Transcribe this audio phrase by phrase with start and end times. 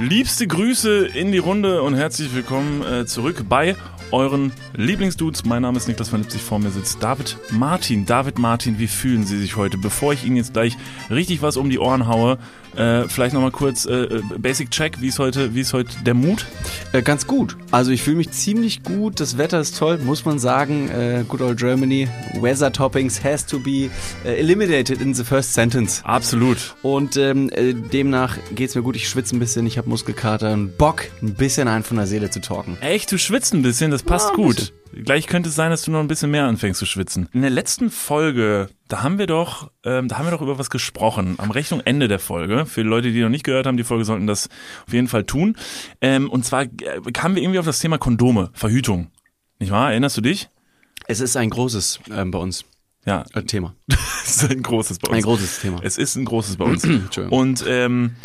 [0.00, 3.74] Liebste Grüße in die Runde und herzlich willkommen äh, zurück bei
[4.12, 5.44] euren Lieblingsdudes.
[5.44, 8.06] Mein Name ist Niklas von Lipzig, vor mir sitzt David Martin.
[8.06, 9.76] David Martin, wie fühlen Sie sich heute?
[9.76, 10.76] Bevor ich Ihnen jetzt gleich
[11.10, 12.38] richtig was um die Ohren haue,
[12.76, 16.14] äh, vielleicht nochmal kurz äh, äh, Basic Check, wie ist heute, wie ist heute der
[16.14, 16.46] Mut?
[16.92, 17.56] Äh, ganz gut.
[17.70, 19.20] Also ich fühle mich ziemlich gut.
[19.20, 20.88] Das Wetter ist toll, muss man sagen.
[20.88, 22.08] Äh, good old Germany.
[22.40, 23.90] Weather Toppings has to be
[24.24, 26.02] äh, eliminated in the first sentence.
[26.04, 26.76] Absolut.
[26.82, 28.96] Und ähm, äh, demnach geht's mir gut.
[28.96, 32.30] Ich schwitze ein bisschen, ich habe Muskelkater und Bock, ein bisschen einen von der Seele
[32.30, 32.76] zu talken.
[32.80, 34.56] Echt, du schwitzt ein bisschen, das passt Ja, gut.
[34.56, 35.04] bisschen.
[35.04, 37.28] Gleich könnte es sein, dass du noch ein bisschen mehr anfängst zu schwitzen.
[37.32, 40.70] In der letzten Folge, da haben wir doch, ähm, da haben wir doch über was
[40.70, 41.34] gesprochen.
[41.38, 42.66] Am Rechnung Ende der Folge.
[42.66, 44.48] Für die Leute, die noch nicht gehört haben, die Folge sollten das
[44.86, 45.56] auf jeden Fall tun.
[46.00, 46.68] Ähm, und zwar äh,
[47.12, 49.10] kamen wir irgendwie auf das Thema Kondome, Verhütung.
[49.58, 49.90] Nicht wahr?
[49.90, 50.48] Erinnerst du dich?
[51.06, 52.64] Es ist ein großes ähm, bei uns
[53.06, 53.74] Ja, äh, Thema.
[54.24, 55.16] es ist ein großes bei uns.
[55.18, 55.80] Ein großes Thema.
[55.82, 56.84] Es ist ein großes bei uns.
[56.84, 57.38] Entschuldigung.
[57.38, 58.16] Und ähm,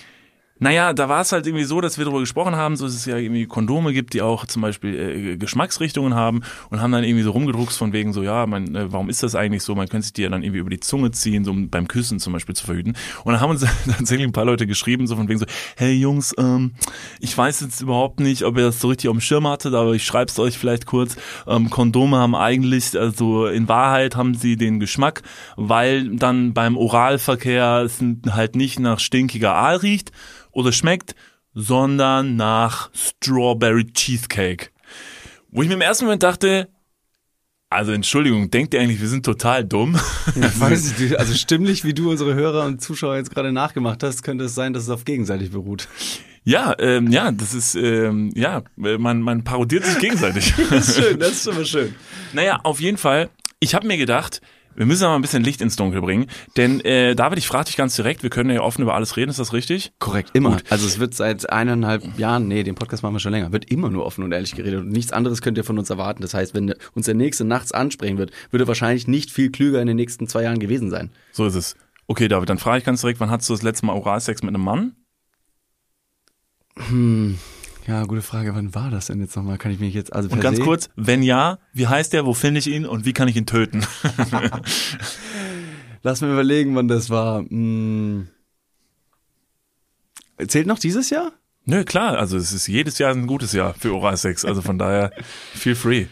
[0.64, 3.06] naja, da war es halt irgendwie so, dass wir darüber gesprochen haben, so dass es
[3.06, 7.24] ja irgendwie Kondome gibt, die auch zum Beispiel äh, Geschmacksrichtungen haben und haben dann irgendwie
[7.24, 9.76] so rumgedruckst von wegen so, ja, man, äh, warum ist das eigentlich so?
[9.76, 12.18] Man könnte sich die ja dann irgendwie über die Zunge ziehen, so um beim Küssen
[12.20, 12.96] zum Beispiel zu verhüten.
[13.26, 16.34] Und dann haben uns tatsächlich ein paar Leute geschrieben, so von wegen so, hey Jungs,
[16.38, 16.72] ähm,
[17.20, 19.92] ich weiß jetzt überhaupt nicht, ob ihr das so richtig auf dem Schirm hattet, aber
[19.94, 21.18] ich schreib's euch vielleicht kurz.
[21.46, 25.24] Ähm, Kondome haben eigentlich, also in Wahrheit haben sie den Geschmack,
[25.58, 30.14] weil dann beim Oralverkehr es halt nicht nach stinkiger Aal riecht
[30.54, 31.16] oder schmeckt,
[31.54, 34.70] sondern nach Strawberry Cheesecake.
[35.52, 36.70] Wo ich mir im ersten Moment dachte,
[37.70, 40.00] also Entschuldigung, denkt ihr eigentlich, wir sind total dumm?
[40.36, 44.24] Ich weiß nicht, also stimmlich, wie du unsere Hörer und Zuschauer jetzt gerade nachgemacht hast,
[44.24, 45.88] könnte es sein, dass es auf gegenseitig beruht.
[46.44, 50.54] Ja, ähm, ja, das ist, ähm, ja, äh, man, man parodiert sich gegenseitig.
[50.70, 51.96] Das ist schön, das ist immer schön.
[52.34, 54.42] Naja, auf jeden Fall, ich habe mir gedacht,
[54.76, 56.28] wir müssen aber ein bisschen Licht ins Dunkel bringen.
[56.58, 59.30] Denn äh, David, ich frage dich ganz direkt, wir können ja offen über alles reden,
[59.30, 59.94] ist das richtig?
[60.00, 60.58] Korrekt, immer.
[60.70, 63.90] Also es wird seit eineinhalb Jahren, nee, den Podcast machen wir schon länger, wird immer
[63.90, 66.22] nur offen und ehrlich geredet und nichts anderes könnt ihr von uns erwarten.
[66.22, 69.82] Das heißt, wenn uns der Nächste nachts ansprechen wird, würde er wahrscheinlich nicht viel klüger
[69.82, 71.12] in den nächsten zwei Jahren gewesen sein.
[71.32, 71.76] So ist es.
[72.08, 74.54] Okay, David, dann frage ich ganz direkt, wann hattest du das letzte Mal Oralsex mit
[74.54, 74.96] einem Mann?
[77.88, 79.58] Ja, gute Frage, wann war das denn jetzt nochmal?
[79.58, 82.60] Kann ich mich jetzt, also Und ganz kurz, wenn ja, wie heißt der, wo finde
[82.60, 83.86] ich ihn und wie kann ich ihn töten?
[86.04, 87.40] Lass mir überlegen, wann das war.
[87.40, 88.30] Hm.
[90.48, 91.32] Zählt noch dieses Jahr?
[91.66, 95.12] Nö, klar, also es ist jedes Jahr ein gutes Jahr für Oralsex, also von daher
[95.54, 96.08] feel free.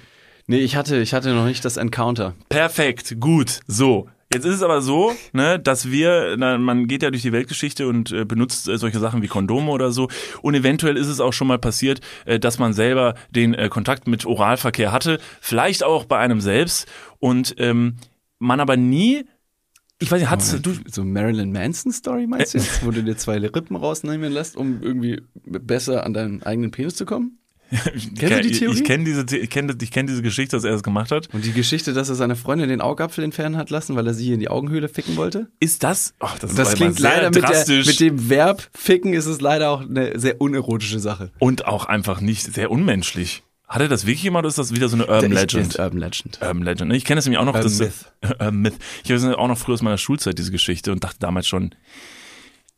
[0.47, 2.35] Nee, ich hatte, ich hatte noch nicht das Encounter.
[2.49, 4.09] Perfekt, gut, so.
[4.34, 7.88] Jetzt ist es aber so, ne, dass wir, na, man geht ja durch die Weltgeschichte
[7.88, 10.08] und äh, benutzt äh, solche Sachen wie Kondome oder so.
[10.42, 14.08] Und eventuell ist es auch schon mal passiert, äh, dass man selber den äh, Kontakt
[14.08, 16.88] mit Oralverkehr hatte, vielleicht auch bei einem selbst
[17.19, 17.97] und ähm,
[18.40, 19.25] man aber nie,
[20.00, 23.18] ich weiß nicht, hat's, du, so Marilyn Manson Story meinst du jetzt, wo du dir
[23.18, 27.41] zwei Rippen rausnehmen lässt, um irgendwie besser an deinen eigenen Penis zu kommen?
[28.19, 28.75] Kennst du die Theorie?
[28.77, 31.29] Ich kenne diese, ich kenne, ich kenne diese Geschichte, dass er es gemacht hat.
[31.33, 34.33] Und die Geschichte, dass er seiner Freundin den Augapfel entfernen hat lassen, weil er sie
[34.33, 35.47] in die Augenhöhle ficken wollte?
[35.59, 36.13] Ist das?
[36.19, 39.81] Ach, das, Das klingt leider mit, der, mit dem Verb ficken ist es leider auch
[39.81, 41.31] eine sehr unerotische Sache.
[41.39, 43.43] und auch einfach nicht sehr unmenschlich.
[43.67, 45.79] Hat er das wirklich gemacht oder ist das wieder so eine Urban Ich- Legend?
[45.79, 46.39] Urban Legend.
[46.41, 46.91] Urban Legend.
[46.93, 47.53] Ich kenne das nämlich auch noch.
[47.55, 47.93] Urban das, Myth.
[48.39, 48.73] Urban Myth.
[49.05, 51.73] Ich habe auch noch früher aus meiner Schulzeit diese Geschichte und dachte damals schon,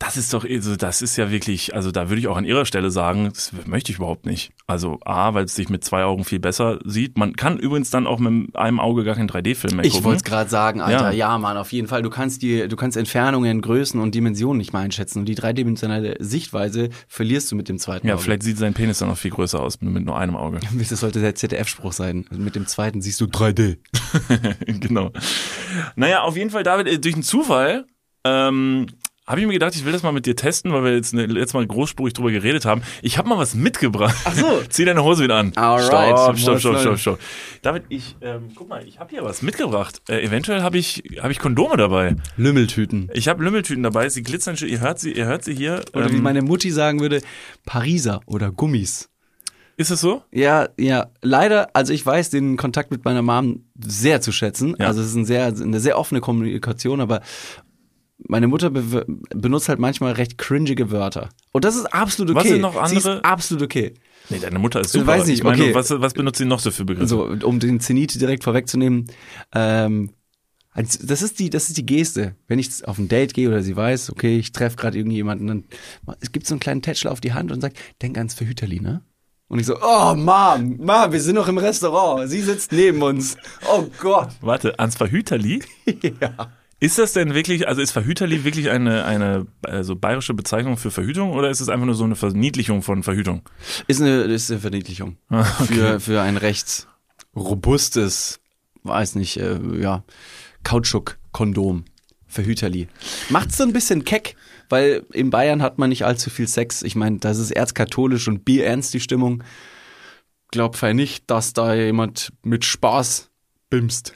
[0.04, 2.66] das ist doch, also das ist ja wirklich, also da würde ich auch an ihrer
[2.66, 4.52] Stelle sagen, das möchte ich überhaupt nicht.
[4.68, 7.18] Also A, weil es sich mit zwei Augen viel besser sieht.
[7.18, 10.06] Man kann übrigens dann auch mit einem Auge gar keinen 3D-Film mehr Ich gucken.
[10.06, 11.32] wollte es gerade sagen, Alter, Ja.
[11.32, 11.38] ja.
[11.38, 12.02] Mann, auf jeden Fall.
[12.02, 15.20] Du kannst die, du kannst Entfernungen, Größen und Dimensionen nicht mal einschätzen.
[15.20, 18.24] Und die dreidimensionale Sichtweise verlierst du mit dem zweiten ja, Auge.
[18.24, 20.60] vielleicht sieht sein Penis dann noch viel größer aus, mit nur einem Auge.
[20.90, 22.26] Das sollte der ZDF-Spruch sein.
[22.30, 23.78] Also mit dem zweiten siehst du 3D.
[24.80, 25.12] genau.
[25.96, 27.86] Naja, auf jeden Fall, David, äh, durch einen Zufall
[28.26, 28.88] ähm,
[29.26, 31.26] habe ich mir gedacht, ich will das mal mit dir testen, weil wir jetzt ne,
[31.26, 32.82] letztes Mal großspurig drüber geredet haben.
[33.02, 34.16] Ich habe mal was mitgebracht.
[34.26, 34.62] Ach so.
[34.70, 35.54] Zieh deine Hose wieder an.
[35.56, 36.18] Alright.
[36.20, 37.20] Stopp, stopp, stopp, stopp, stopp.
[37.62, 40.02] David, ich, ähm, guck mal, ich habe hier was mitgebracht.
[40.10, 42.16] Äh, eventuell habe ich, hab ich Kondome dabei.
[42.36, 43.10] Lümmeltüten.
[43.14, 44.10] Ich habe Lümmeltüten dabei.
[44.10, 44.68] Sie glitzern schön.
[44.70, 45.82] Ihr hört sie, ihr hört sie hier.
[45.94, 47.22] Oder wie Ähm, meine Mutti sagen würde,
[47.66, 49.10] Pariser oder Gummis.
[49.78, 50.22] ist es so?
[50.32, 54.76] Ja, ja, leider, also ich weiß den Kontakt mit meiner Mom sehr zu schätzen.
[54.78, 54.88] Ja.
[54.88, 57.22] Also es ist ein sehr, eine sehr offene Kommunikation, aber
[58.28, 61.30] meine Mutter be benutzt halt manchmal recht cringige Wörter.
[61.52, 62.40] Und das ist absolut okay.
[62.40, 63.26] Was sind noch Sie ist andere?
[63.26, 63.94] absolut okay.
[64.30, 65.08] Nee, deine Mutter ist super.
[65.08, 65.76] weiß nicht, ich meine, okay.
[65.76, 67.08] was, was benutzt sie noch so für Begriffe?
[67.08, 69.08] So, um den Zenit direkt vorwegzunehmen,
[69.54, 70.12] ähm,
[70.76, 72.36] das ist die, das ist die Geste.
[72.48, 75.64] Wenn ich auf ein Date gehe oder sie weiß, okay, ich treffe gerade irgendjemanden, dann
[76.20, 79.02] es gibt so einen kleinen Tätschler auf die Hand und sagt, denk ans Verhüterli, ne?
[79.50, 82.28] Und ich so, oh Mom, Mom, wir sind noch im Restaurant.
[82.28, 83.38] Sie sitzt neben uns.
[83.72, 84.30] Oh Gott.
[84.42, 85.62] Warte, ans Verhüterli?
[86.20, 86.52] Ja.
[86.84, 91.32] Ist das denn wirklich, also ist Verhüterli wirklich eine, eine also bayerische Bezeichnung für Verhütung
[91.32, 93.42] oder ist es einfach nur so eine Verniedlichung von Verhütung?
[93.88, 95.16] Ist eine, ist eine Verniedlichung.
[95.30, 96.90] Ah, Für, für ein recht
[97.38, 98.42] robustes,
[98.84, 100.04] weiß nicht, äh, ja,
[100.66, 101.86] Kautschuk-Kondom.
[102.28, 102.90] Verhüterli.
[103.30, 104.36] Macht's so ein bisschen keck,
[104.68, 106.82] weil in Bayern hat man nicht allzu viel Sex.
[106.82, 109.42] Ich meine, das ist erzkatholisch und bierernst die Stimmung.
[110.52, 113.30] Glaub fein nicht, dass da jemand mit Spaß
[113.70, 114.14] bimst.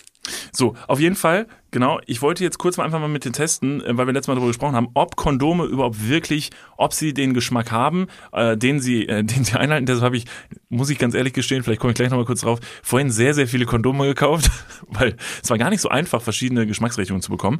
[0.51, 1.99] So, auf jeden Fall, genau.
[2.05, 4.35] Ich wollte jetzt kurz mal einfach mal mit den testen, äh, weil wir letztes Mal
[4.35, 9.07] darüber gesprochen haben, ob Kondome überhaupt wirklich, ob sie den Geschmack haben, äh, den sie,
[9.07, 9.85] äh, den sie einhalten.
[9.85, 10.25] Deshalb habe ich,
[10.69, 13.47] muss ich ganz ehrlich gestehen, vielleicht komme ich gleich nochmal kurz drauf, vorhin sehr, sehr
[13.47, 14.49] viele Kondome gekauft,
[14.87, 17.59] weil es war gar nicht so einfach, verschiedene Geschmacksrichtungen zu bekommen.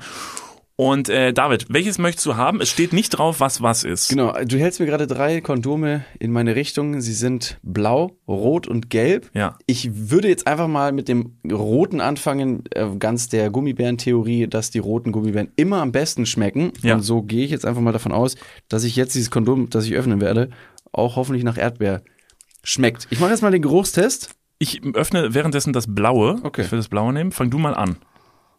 [0.79, 2.61] Und äh, David, welches möchtest du haben?
[2.61, 4.09] Es steht nicht drauf, was was ist.
[4.09, 7.01] Genau, du hältst mir gerade drei Kondome in meine Richtung.
[7.01, 9.31] Sie sind blau, rot und gelb.
[9.33, 9.57] Ja.
[9.65, 14.77] Ich würde jetzt einfach mal mit dem roten anfangen, äh, ganz der Gummibären-Theorie, dass die
[14.77, 16.73] roten Gummibären immer am besten schmecken.
[16.83, 16.93] Ja.
[16.93, 18.35] Und so gehe ich jetzt einfach mal davon aus,
[18.69, 20.51] dass ich jetzt dieses Kondom, das ich öffnen werde,
[20.91, 22.03] auch hoffentlich nach Erdbeer
[22.63, 23.07] schmeckt.
[23.09, 24.35] Ich mache jetzt mal den Geruchstest.
[24.59, 26.39] Ich öffne währenddessen das Blaue.
[26.43, 26.61] Okay.
[26.61, 27.31] Ich will das Blaue nehmen.
[27.31, 27.95] Fang du mal an.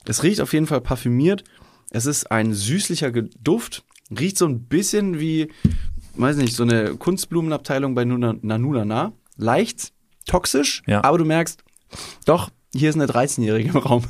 [0.04, 1.44] Es riecht auf jeden Fall parfümiert.
[1.90, 3.84] Es ist ein süßlicher Duft.
[4.10, 5.48] Riecht so ein bisschen wie,
[6.14, 9.12] weiß nicht, so eine Kunstblumenabteilung bei Nuna- Nanunana.
[9.36, 9.92] Leicht
[10.26, 11.04] toxisch, Ja.
[11.04, 11.62] aber du merkst,
[12.24, 14.04] doch, hier ist eine 13-Jährige im Raum.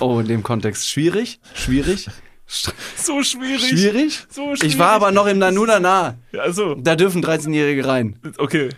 [0.00, 0.88] Oh, in dem Kontext.
[0.88, 2.08] Schwierig, schwierig,
[2.46, 3.68] So schwierig.
[3.68, 4.26] schwierig.
[4.28, 4.62] So schwierig.
[4.74, 6.18] Ich war aber noch im Nanunana.
[6.38, 8.18] Also, Da dürfen 13-Jährige rein.
[8.38, 8.68] okay.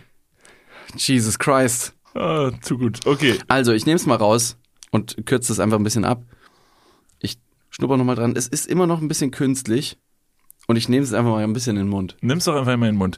[0.95, 1.93] Jesus Christ.
[2.15, 3.05] Ah, zu gut.
[3.05, 3.37] Okay.
[3.47, 4.57] Also, ich nehme es mal raus
[4.91, 6.23] und kürze es einfach ein bisschen ab.
[7.77, 8.33] Ich schnupper noch mal dran.
[8.35, 9.99] Es ist immer noch ein bisschen künstlich
[10.65, 12.17] und ich nehme es einfach mal ein bisschen in den Mund.
[12.21, 13.17] Nimm's doch einfach mal in den Mund.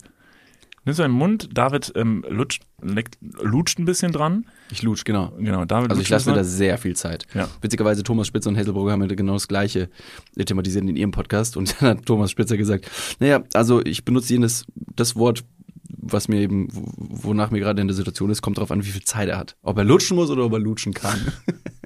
[0.84, 1.48] Nimm's mal in den Mund.
[1.54, 4.46] David ähm, lutscht, leckt, lutscht ein bisschen dran.
[4.70, 5.32] Ich lutsch, genau.
[5.40, 7.26] Genau, David Also ich lasse mir da sehr viel Zeit.
[7.34, 7.48] Ja.
[7.62, 9.90] Witzigerweise Thomas Spitzer und Hazelbrugger haben ja genau das gleiche
[10.38, 12.92] thematisiert in ihrem Podcast und dann hat Thomas Spitzer gesagt,
[13.22, 15.46] naja, also ich benutze jenes das Wort,
[15.88, 18.90] was mir eben, wo- wonach mir gerade in der Situation ist, kommt darauf an, wie
[18.92, 19.56] viel Zeit er hat.
[19.62, 21.32] Ob er lutschen muss oder ob er lutschen kann.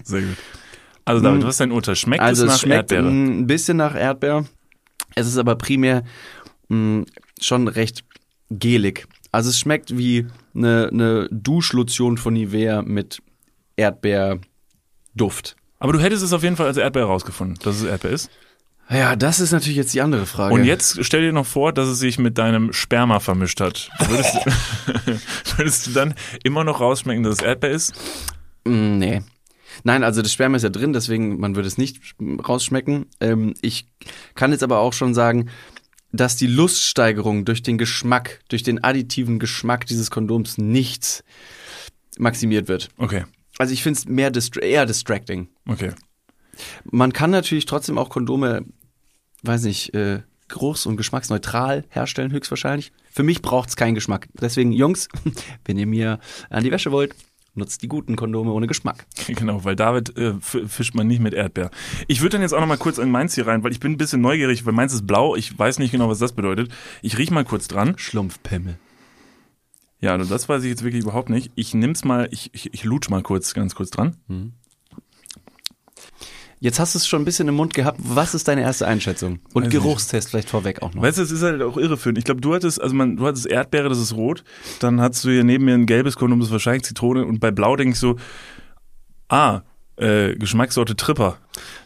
[0.01, 0.37] Sehr gut.
[1.05, 1.95] Also David, was ist dein Urteil?
[1.95, 3.09] Schmeckt also es nach es schmeckt Erdbeere?
[3.09, 4.45] ein bisschen nach Erdbeer.
[5.15, 6.03] Es ist aber primär
[6.69, 7.05] mh,
[7.41, 8.03] schon recht
[8.49, 9.07] gelig.
[9.31, 13.21] Also es schmeckt wie eine, eine Duschlotion von Nivea mit
[13.75, 15.55] Erdbeerduft.
[15.79, 18.29] Aber du hättest es auf jeden Fall als Erdbeere rausgefunden, dass es Erdbeer ist.
[18.89, 20.53] Ja, das ist natürlich jetzt die andere Frage.
[20.53, 23.89] Und jetzt stell dir noch vor, dass es sich mit deinem Sperma vermischt hat.
[24.07, 24.35] Würdest,
[25.57, 26.13] würdest du dann
[26.43, 27.93] immer noch rausschmecken, dass es Erdbeer ist?
[28.65, 29.21] Mm, Nee.
[29.83, 33.05] Nein, also das Sperma ist ja drin, deswegen man würde es nicht rausschmecken.
[33.19, 33.87] Ähm, ich
[34.35, 35.49] kann jetzt aber auch schon sagen,
[36.11, 41.23] dass die Luststeigerung durch den Geschmack, durch den additiven Geschmack dieses Kondoms nicht
[42.17, 42.89] maximiert wird.
[42.97, 43.23] Okay,
[43.57, 45.49] Also ich finde es mehr distra eher distracting.
[45.67, 45.91] okay.
[46.83, 48.63] Man kann natürlich trotzdem auch Kondome,
[49.41, 52.91] weiß nicht, äh, geruchs- und geschmacksneutral herstellen, höchstwahrscheinlich.
[53.11, 54.27] Für mich braucht es keinen Geschmack.
[54.39, 55.07] Deswegen, Jungs,
[55.65, 56.19] wenn ihr mir
[56.51, 57.15] an die Wäsche wollt,
[57.55, 59.05] nutzt die guten Kondome ohne Geschmack.
[59.27, 61.71] Genau, weil David äh, fischt man nicht mit Erdbeer.
[62.07, 63.93] Ich würde dann jetzt auch noch mal kurz in meins hier rein, weil ich bin
[63.93, 65.35] ein bisschen neugierig, weil meins ist blau.
[65.35, 66.71] Ich weiß nicht genau, was das bedeutet.
[67.01, 67.95] Ich riech mal kurz dran.
[67.97, 68.77] Schlumpfpimmel.
[70.01, 71.51] Ja, also das weiß ich jetzt wirklich überhaupt nicht.
[71.55, 74.17] Ich nimm's mal, ich, ich, ich lutsch mal kurz, ganz kurz dran.
[76.63, 77.99] Jetzt hast du es schon ein bisschen im Mund gehabt.
[78.01, 79.39] Was ist deine erste Einschätzung?
[79.51, 81.01] Und Weiß Geruchstest vielleicht vorweg auch noch.
[81.01, 82.17] Weißt du, es ist halt auch irreführend.
[82.17, 84.45] Ich glaube, du hattest, also man, du hattest Erdbeere, das ist rot.
[84.79, 87.25] Dann hattest du hier neben mir ein gelbes Kondom, das ist wahrscheinlich Zitrone.
[87.25, 88.15] Und bei blau denke ich so,
[89.27, 89.63] ah,
[89.97, 91.37] äh, Geschmackssorte Tripper.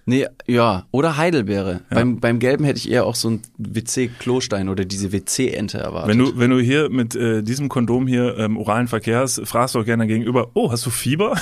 [0.05, 0.85] Nee, ja.
[0.91, 1.81] Oder Heidelbeere.
[1.89, 6.09] Beim, beim Gelben hätte ich eher auch so ein WC-Klostein oder diese WC-Ente erwartet.
[6.09, 9.73] Wenn du, wenn du hier mit äh, diesem Kondom hier ähm, oralen Verkehr hast, fragst
[9.73, 11.35] du auch gerne gegenüber, oh, hast du Fieber?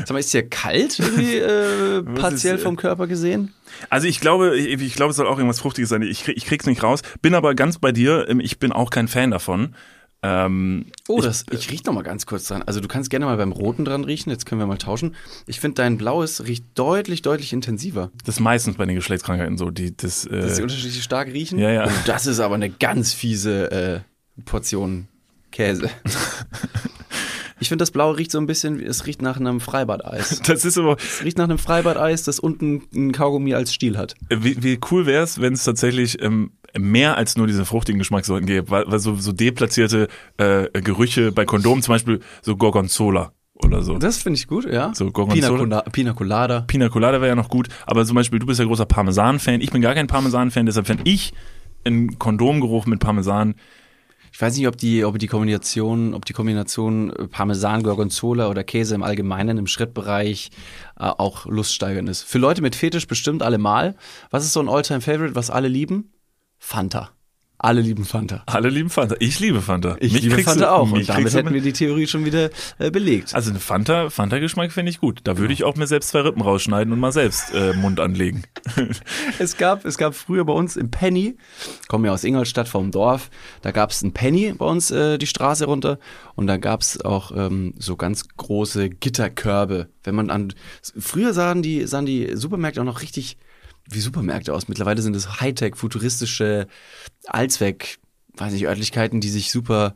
[0.00, 3.52] Sag mal, ist dir kalt irgendwie äh, partiell ist, äh, vom Körper gesehen?
[3.90, 6.02] Also ich glaube, ich, ich glaube, es soll auch irgendwas Fruchtiges sein.
[6.02, 7.02] Ich, ich krieg's nicht raus.
[7.20, 8.26] Bin aber ganz bei dir.
[8.28, 9.74] Ähm, Ich bin auch kein Fan davon.
[10.24, 12.62] Ähm, Oh, das, ich riech noch mal ganz kurz dran.
[12.62, 14.30] Also du kannst gerne mal beim Roten dran riechen.
[14.30, 15.16] Jetzt können wir mal tauschen.
[15.46, 18.12] Ich finde dein Blaues riecht deutlich, deutlich intensiver.
[18.24, 19.70] das ist meistens bei den Geschlechtskrankheiten so.
[19.70, 21.58] Die, das, äh, Dass die unterschiedlich stark riechen.
[21.58, 21.86] Ja, ja.
[21.88, 24.00] Oh, das ist aber eine ganz fiese äh,
[24.44, 25.08] Portion
[25.50, 25.90] Käse.
[27.60, 30.40] ich finde, das Blaue riecht so ein bisschen, wie- es riecht nach einem Freibadeis.
[30.46, 34.14] das ist aber, Es riecht nach einem Freibadeis, das unten ein Kaugummi als Stiel hat.
[34.30, 38.46] wie, wie cool wäre es, wenn es tatsächlich ähm, mehr als nur diese fruchtigen Geschmackssorten
[38.46, 43.82] gäbe, weil, weil so, so deplatzierte äh, Gerüche bei Kondomen, zum Beispiel so Gorgonzola oder
[43.82, 43.98] so.
[43.98, 44.92] Das finde ich gut, ja.
[44.94, 45.82] So Gorgonzola.
[45.92, 46.62] Pina Colada.
[46.62, 49.70] Pina Colada wäre ja noch gut, aber zum Beispiel, du bist ja großer Parmesan-Fan, ich
[49.70, 51.32] bin gar kein Parmesan-Fan, deshalb fände ich
[51.84, 53.54] einen Kondomgeruch mit Parmesan
[54.32, 58.64] Ich weiß nicht, ob die, ob die Kombination, ob die Kombination äh, Parmesan, Gorgonzola oder
[58.64, 60.50] Käse im Allgemeinen im Schrittbereich
[60.98, 62.22] äh, auch luststeigernd ist.
[62.22, 63.94] Für Leute mit Fetisch bestimmt allemal.
[64.30, 66.14] Was ist so ein Alltime favorite was alle lieben?
[66.58, 67.10] Fanta.
[67.64, 68.42] Alle lieben Fanta.
[68.46, 69.14] Alle lieben Fanta.
[69.20, 69.96] Ich liebe Fanta.
[70.00, 70.90] Ich Mich liebe Fanta du- auch.
[70.90, 72.50] Und damit hätten wir die Theorie schon wieder
[72.80, 73.36] äh, belegt.
[73.36, 75.20] Also eine Fanta, Fanta-Geschmack finde ich gut.
[75.22, 78.42] Da würde ich auch mir selbst zwei Rippen rausschneiden und mal selbst äh, Mund anlegen.
[79.38, 81.36] Es gab, es gab früher bei uns im Penny,
[81.88, 83.30] kommen ja aus Ingolstadt vom Dorf,
[83.62, 85.98] da gab es ein Penny bei uns äh, die Straße runter
[86.34, 89.88] und da gab es auch ähm, so ganz große Gitterkörbe.
[90.04, 90.52] Wenn man an
[90.98, 93.36] früher sahen die, sahen die Supermärkte auch noch richtig
[93.88, 94.68] wie Supermärkte aus.
[94.68, 96.66] Mittlerweile sind es Hightech, futuristische
[97.26, 97.98] Allzweck,
[98.36, 99.94] weiß nicht, Örtlichkeiten, die sich super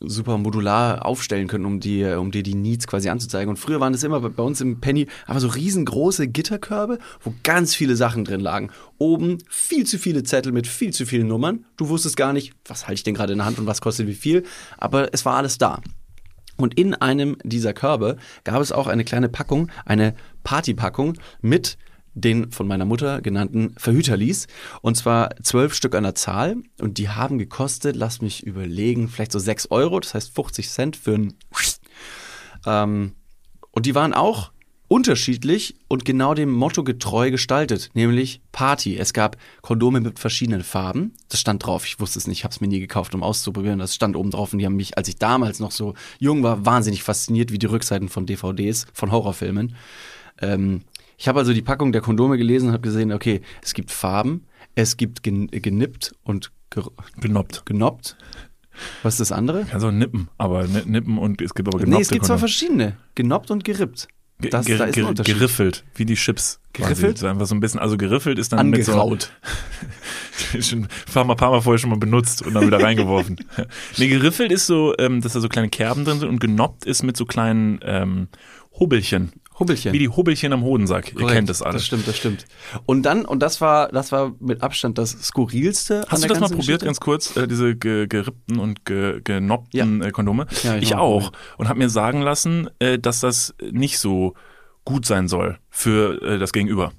[0.00, 3.48] super modular aufstellen können, um die, um dir die Needs quasi anzuzeigen.
[3.48, 7.74] Und früher waren es immer bei uns im Penny aber so riesengroße Gitterkörbe, wo ganz
[7.74, 8.70] viele Sachen drin lagen.
[8.98, 11.64] Oben viel zu viele Zettel mit viel zu vielen Nummern.
[11.76, 14.06] Du wusstest gar nicht, was halte ich denn gerade in der Hand und was kostet
[14.06, 14.44] wie viel.
[14.78, 15.80] Aber es war alles da.
[16.56, 21.76] Und in einem dieser Körbe gab es auch eine kleine Packung, eine Partypackung mit
[22.14, 24.46] den von meiner Mutter genannten Verhüterlis.
[24.80, 26.56] Und zwar zwölf Stück an der Zahl.
[26.80, 30.96] Und die haben gekostet, lass mich überlegen, vielleicht so sechs Euro, das heißt 50 Cent
[30.96, 31.34] für ein.
[32.66, 33.12] Ähm,
[33.70, 34.52] und die waren auch
[34.92, 38.98] unterschiedlich und genau dem Motto getreu gestaltet, nämlich Party.
[38.98, 41.14] Es gab Kondome mit verschiedenen Farben.
[41.30, 41.86] Das stand drauf.
[41.86, 43.78] Ich wusste es nicht, ich habe es mir nie gekauft, um auszuprobieren.
[43.78, 46.66] Das stand oben drauf und die haben mich, als ich damals noch so jung war,
[46.66, 49.76] wahnsinnig fasziniert, wie die Rückseiten von DVDs, von Horrorfilmen.
[50.42, 50.82] Ähm,
[51.22, 54.44] ich habe also die Packung der Kondome gelesen und habe gesehen, okay, es gibt Farben,
[54.74, 56.88] es gibt gen genippt und ger
[57.20, 57.64] Genoppt.
[57.64, 58.16] genoppt.
[59.04, 59.66] Was ist das andere?
[59.72, 62.48] Auch nippen, aber ni- nippen und es gibt aber Nee, genoppte es gibt zwar Kondome.
[62.48, 62.96] verschiedene.
[63.14, 64.08] Genoppt und gerippt.
[64.40, 65.24] Ge- Das, ge- da ist ein ge-.
[65.24, 66.58] Geriffelt, wie die Chips.
[66.74, 66.88] quasi.
[66.88, 67.18] Geriffelt?
[67.18, 69.30] So einfach so ein bisschen, also geriffelt ist dann mit so, Angeraut.
[70.60, 73.36] schon ein paar mal, paar mal vorher schon mal benutzt und dann wieder reingeworfen.
[73.98, 77.02] nee, geriffelt ist so, ähm, dass da so kleine Kerben drin sind und genoppt ist
[77.04, 78.28] mit so kleinen ähm,
[78.80, 79.32] Hubbelchen.
[79.62, 79.92] Hubbelchen.
[79.92, 81.08] Wie die Hubbelchen am Hodensack.
[81.08, 81.74] Ihr Korrekt, kennt das alle.
[81.74, 82.46] Das stimmt, das stimmt.
[82.86, 86.04] Und dann, und das war, das war mit Abstand das skurrilste.
[86.08, 86.84] Hast du das mal probiert, Geschichte?
[86.86, 90.46] ganz kurz, äh, diese ge gerippten und ge genoppten äh, Kondome?
[90.62, 91.28] Ja, ich ich auch.
[91.28, 91.32] auch.
[91.58, 94.34] Und habe mir sagen lassen, äh, dass das nicht so
[94.84, 96.92] gut sein soll für äh, das Gegenüber.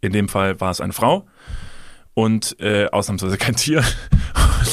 [0.00, 1.26] In dem Fall war es eine Frau
[2.14, 3.84] und äh, ausnahmsweise kein Tier.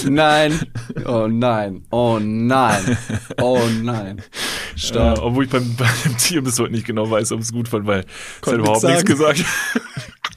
[0.06, 0.60] Nein.
[1.06, 1.86] Oh nein.
[1.92, 2.98] Oh nein.
[3.42, 4.20] Oh nein.
[4.20, 5.20] Äh, Stopp.
[5.22, 8.06] obwohl ich beim, beim Tier bis heute nicht genau weiß, ob es gut fand, weil
[8.42, 9.44] es hat überhaupt nichts nichts gesagt.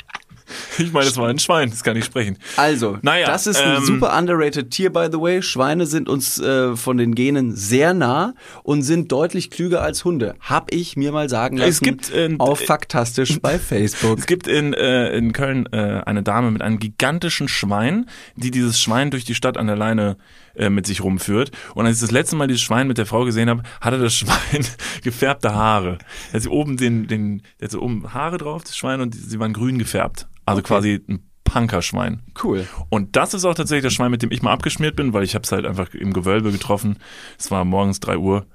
[0.79, 2.39] ich meine, es war ein Schwein, das kann nicht sprechen.
[2.57, 5.43] Also, Naja, das ist ein ähm, super underrated Tier, by the way.
[5.43, 10.35] Schweine sind uns äh, von den Genen sehr nah und sind deutlich klüger als Hunde.
[10.41, 11.71] Hab ich mir mal sagen lassen.
[11.71, 14.19] Es gibt, äh, auf Faktastisch bei Facebook.
[14.19, 18.81] Es gibt in, äh, in Köln äh, eine Dame mit einem gigantischen Schwein, die dieses
[18.81, 20.17] Schwein durch die Stadt an der Leine
[20.55, 21.53] äh, mit sich rumführt.
[21.75, 24.15] Und als ich das letzte Mal dieses Schwein mit der Frau gesehen habe, hatte das
[24.15, 24.65] Schwein
[25.03, 25.99] gefärbte Haare.
[26.31, 29.39] Er hat sie oben den, den, der hatte oben Haare drauf, das Schwein, und sie
[29.39, 30.27] waren grün gefärbt.
[30.51, 30.69] Also Okay.
[30.69, 32.23] quasi ein Punkerschwein.
[32.43, 32.67] Cool.
[32.91, 35.35] Und das ist auch tatsächlich das Schwein, mit dem ich mal abgeschmiert bin, weil ich
[35.35, 36.97] habe es halt einfach im Gewölbe getroffen.
[37.39, 38.47] Es war morgens drei Uhr.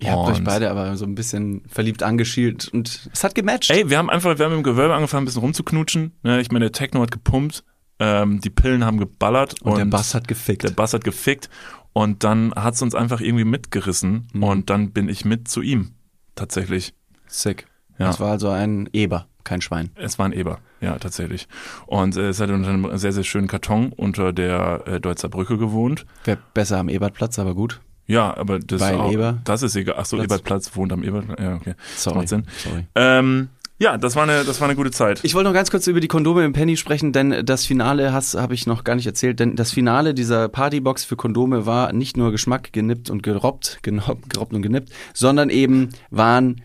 [0.00, 3.70] Ihr habt euch Und- beide aber so ein bisschen verliebt angeschielt und es hat gematcht.
[3.70, 6.12] Ey, wir haben einfach, wir haben im Gewölbe angefangen, ein bisschen rumzuknutschen.
[6.22, 7.64] Ne, ich meine, der Techno hat gepumpt,
[7.98, 10.62] ähm, die Pillen haben geballert und, der Bass hat gefickt.
[10.62, 11.50] der Bass hat gefickt.
[11.92, 14.28] Und dann hat es uns einfach irgendwie mitgerissen.
[14.32, 14.42] Mhm.
[14.44, 15.94] Und dann bin ich mit zu ihm.
[16.36, 16.94] Tatsächlich.
[17.26, 17.66] Sick.
[17.98, 18.06] Ja.
[18.06, 19.90] Das war also ein Eber, kein Schwein.
[19.96, 21.48] Es war ein Eber, ja, tatsächlich.
[21.86, 25.56] Und äh, es hat unter einem sehr, sehr schönen Karton unter der äh, Deutzer Brücke
[25.58, 26.04] gewohnt.
[26.24, 27.80] Wäre besser am Ebertplatz, aber gut.
[28.06, 29.96] Ja, aber das, ist auch, Eber- das ist egal.
[29.98, 30.26] Ach so, Platz.
[30.26, 31.40] Ebertplatz wohnt am Ebertplatz.
[31.40, 31.74] Ja, okay.
[31.96, 32.16] Sorry.
[32.18, 32.44] Macht Sinn.
[32.58, 32.86] Sorry.
[32.94, 33.48] Ähm,
[33.80, 35.20] ja, das war eine, das war eine gute Zeit.
[35.22, 38.54] Ich wollte noch ganz kurz über die Kondome im Penny sprechen, denn das Finale habe
[38.54, 42.32] ich noch gar nicht erzählt, denn das Finale dieser Partybox für Kondome war nicht nur
[42.32, 46.62] Geschmack genippt und gerobbt, genoppt, gerobbt und genippt, sondern eben waren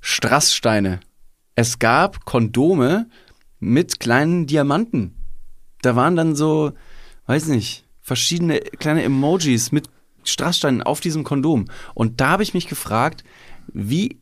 [0.00, 1.00] Strasssteine.
[1.54, 3.08] Es gab Kondome
[3.60, 5.14] mit kleinen Diamanten.
[5.82, 6.72] Da waren dann so,
[7.26, 9.88] weiß nicht, verschiedene kleine Emojis mit
[10.24, 11.66] Strasssteinen auf diesem Kondom.
[11.94, 13.24] Und da habe ich mich gefragt,
[13.72, 14.20] wie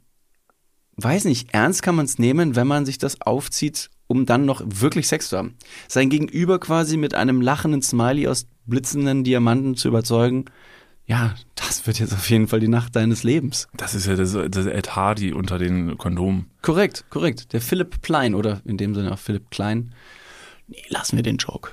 [0.97, 4.63] weiß nicht, ernst kann man es nehmen, wenn man sich das aufzieht, um dann noch
[4.65, 5.57] wirklich Sex zu haben.
[5.89, 10.45] Sein Gegenüber quasi mit einem lachenden Smiley aus blitzenden Diamanten zu überzeugen,
[11.07, 13.69] ja, das wird jetzt auf jeden Fall die Nacht deines Lebens.
[13.77, 16.51] Das ist ja das, das Ed Hardy unter den Kondomen.
[16.63, 17.53] Korrekt, korrekt.
[17.53, 19.95] Der Philipp Plein oder in dem Sinne auch Philipp Klein.
[20.69, 21.73] Nee, lassen wir den Joke.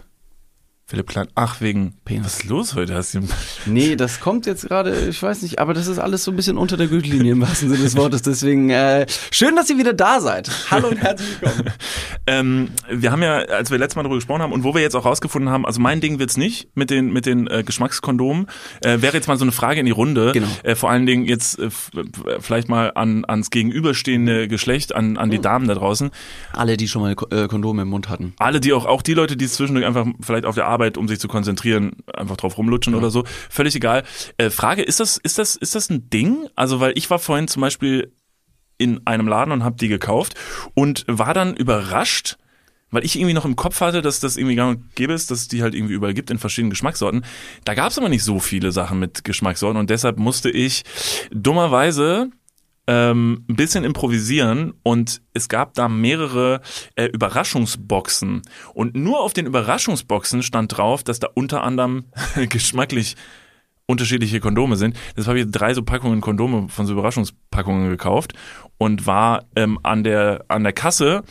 [0.90, 2.26] Philipp Klein, ach, wegen Penis.
[2.26, 2.96] Was ist los heute?
[2.96, 3.20] Hast du
[3.68, 6.58] Nee, das kommt jetzt gerade, ich weiß nicht, aber das ist alles so ein bisschen
[6.58, 8.24] unter der Gürtellinie im wahrsten Sinne des Wortes.
[8.24, 10.50] Deswegen äh, schön, dass ihr wieder da seid.
[10.72, 11.70] Hallo und herzlich willkommen.
[12.26, 14.96] ähm, wir haben ja, als wir letztes Mal darüber gesprochen haben und wo wir jetzt
[14.96, 18.48] auch rausgefunden haben, also mein Ding wird's nicht mit den mit den äh, Geschmackskondomen.
[18.84, 20.32] Äh, wäre jetzt mal so eine Frage in die Runde.
[20.34, 20.48] Genau.
[20.64, 21.92] Äh, vor allen Dingen jetzt äh, f-
[22.40, 26.10] vielleicht mal an ans gegenüberstehende Geschlecht, an an die Damen da draußen.
[26.54, 28.34] Alle, die schon mal äh, Kondome im Mund hatten.
[28.40, 31.08] Alle, die auch auch die Leute, die es zwischendurch einfach vielleicht auf der Arbeit, um
[31.08, 34.04] sich zu konzentrieren, einfach drauf rumlutschen oder so, völlig egal.
[34.38, 36.48] Äh, Frage: Ist das ist das ist das ein Ding?
[36.56, 38.14] Also weil ich war vorhin zum Beispiel
[38.78, 40.36] in einem Laden und habe die gekauft
[40.74, 42.38] und war dann überrascht,
[42.92, 45.42] weil ich irgendwie noch im Kopf hatte, dass das irgendwie gar nicht gäbe ist, dass
[45.42, 47.26] es die halt irgendwie überall gibt in verschiedenen Geschmackssorten.
[47.66, 50.84] Da gab es aber nicht so viele Sachen mit Geschmackssorten und deshalb musste ich
[51.32, 52.32] dummerweise
[52.90, 56.62] ähm, ein bisschen improvisieren und es gab da mehrere
[56.96, 58.42] äh, Überraschungsboxen
[58.74, 62.06] und nur auf den Überraschungsboxen stand drauf, dass da unter anderem
[62.50, 63.16] geschmacklich
[63.86, 64.98] unterschiedliche Kondome sind.
[65.16, 68.34] Deshalb habe ich drei so Packungen Kondome von so Überraschungspackungen gekauft
[68.80, 71.24] und war ähm, an der an der Kasse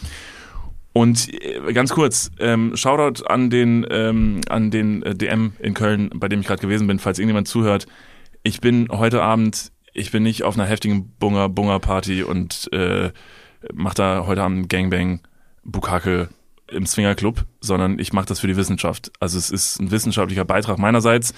[0.93, 6.11] und äh, ganz kurz, ähm, Shoutout an den ähm, an den äh, DM in Köln,
[6.15, 7.87] bei dem ich gerade gewesen bin, falls irgendjemand zuhört.
[8.45, 13.11] Ich bin heute Abend, ich bin nicht auf einer heftigen Bunger Bunger Party und äh,
[13.73, 15.21] mach da heute Abend Gangbang
[15.65, 16.29] Bukake
[16.71, 19.11] im Swingerclub, sondern ich mache das für die Wissenschaft.
[19.21, 21.35] Also es ist ein wissenschaftlicher Beitrag meinerseits.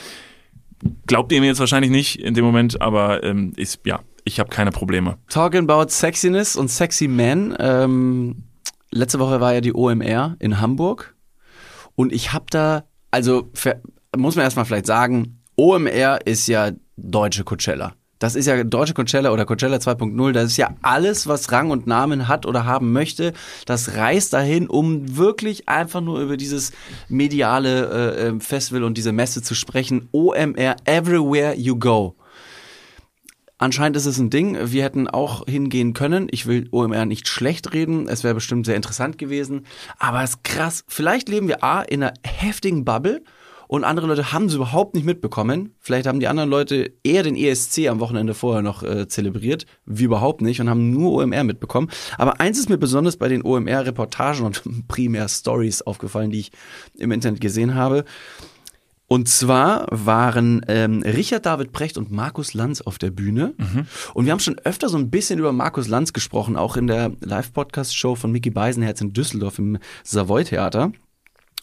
[1.06, 4.50] Glaubt ihr mir jetzt wahrscheinlich nicht in dem Moment, aber ähm, ich, ja, ich habe
[4.50, 5.18] keine Probleme.
[5.28, 7.54] Talking about Sexiness und Sexy Men.
[7.58, 8.44] Ähm,
[8.90, 11.14] letzte Woche war ja die OMR in Hamburg.
[11.94, 13.50] Und ich habe da, also
[14.16, 17.94] muss man erstmal vielleicht sagen, OMR ist ja deutsche Coachella.
[18.20, 20.32] Das ist ja deutsche Coachella oder Coachella 2.0.
[20.32, 23.32] Das ist ja alles, was Rang und Namen hat oder haben möchte.
[23.64, 26.72] Das reist dahin, um wirklich einfach nur über dieses
[27.08, 30.10] mediale äh, äh, Festival und diese Messe zu sprechen.
[30.12, 32.14] OMR, everywhere you go.
[33.56, 34.56] Anscheinend ist es ein Ding.
[34.70, 36.28] Wir hätten auch hingehen können.
[36.30, 38.06] Ich will OMR nicht schlecht reden.
[38.06, 39.64] Es wäre bestimmt sehr interessant gewesen.
[39.98, 40.84] Aber es ist krass.
[40.88, 43.22] Vielleicht leben wir A in einer heftigen Bubble
[43.70, 45.76] und andere Leute haben es überhaupt nicht mitbekommen.
[45.78, 49.64] Vielleicht haben die anderen Leute eher den ESC am Wochenende vorher noch äh, zelebriert.
[49.86, 51.88] Wir überhaupt nicht und haben nur OMR mitbekommen.
[52.18, 56.50] Aber eins ist mir besonders bei den OMR-Reportagen und primär Stories aufgefallen, die ich
[56.98, 58.04] im Internet gesehen habe.
[59.06, 63.54] Und zwar waren ähm, Richard David Precht und Markus Lanz auf der Bühne.
[64.14, 67.12] Und wir haben schon öfter so ein bisschen über Markus Lanz gesprochen, auch in der
[67.20, 70.90] Live-Podcast-Show von Mickey Beisenherz in Düsseldorf im Savoy-Theater.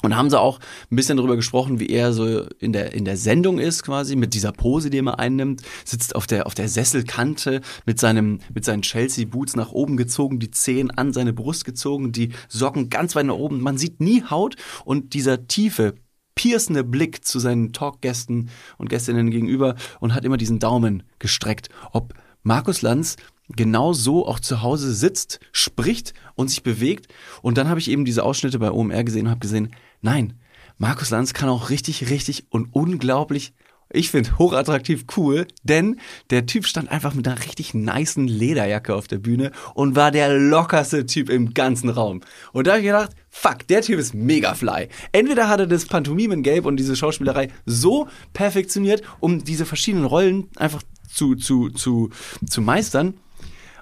[0.04, 0.60] Und haben sie auch
[0.92, 4.36] ein bisschen darüber gesprochen, wie er so in der, in der Sendung ist, quasi, mit
[4.36, 8.84] dieser Pose, die er einnimmt, sitzt auf der, auf der Sesselkante mit seinem, mit seinen
[8.84, 13.36] Chelsea-Boots nach oben gezogen, die Zehen an seine Brust gezogen, die Socken ganz weit nach
[13.36, 13.60] oben.
[13.60, 14.56] Man sieht nie Haut
[14.86, 15.96] und dieser tiefe,
[16.36, 21.70] piercende Blick zu seinen Talkgästen und Gästinnen gegenüber und hat immer diesen Daumen gestreckt.
[21.92, 23.16] Ob Markus Lanz
[23.50, 27.08] genau so auch zu Hause sitzt, spricht und sich bewegt.
[27.42, 30.34] Und dann habe ich eben diese Ausschnitte bei OMR gesehen und habe gesehen, nein,
[30.78, 33.54] Markus Lanz kann auch richtig, richtig und unglaublich
[33.90, 39.08] ich finde hochattraktiv cool, denn der Typ stand einfach mit einer richtig nicen Lederjacke auf
[39.08, 42.22] der Bühne und war der lockerste Typ im ganzen Raum.
[42.52, 44.90] Und da habe ich gedacht, fuck, der Typ ist mega fly.
[45.14, 50.84] Entweder hat er das Pantomimen-Gape und diese Schauspielerei so perfektioniert, um diese verschiedenen Rollen einfach
[51.10, 52.10] zu, zu, zu,
[52.48, 53.14] zu meistern,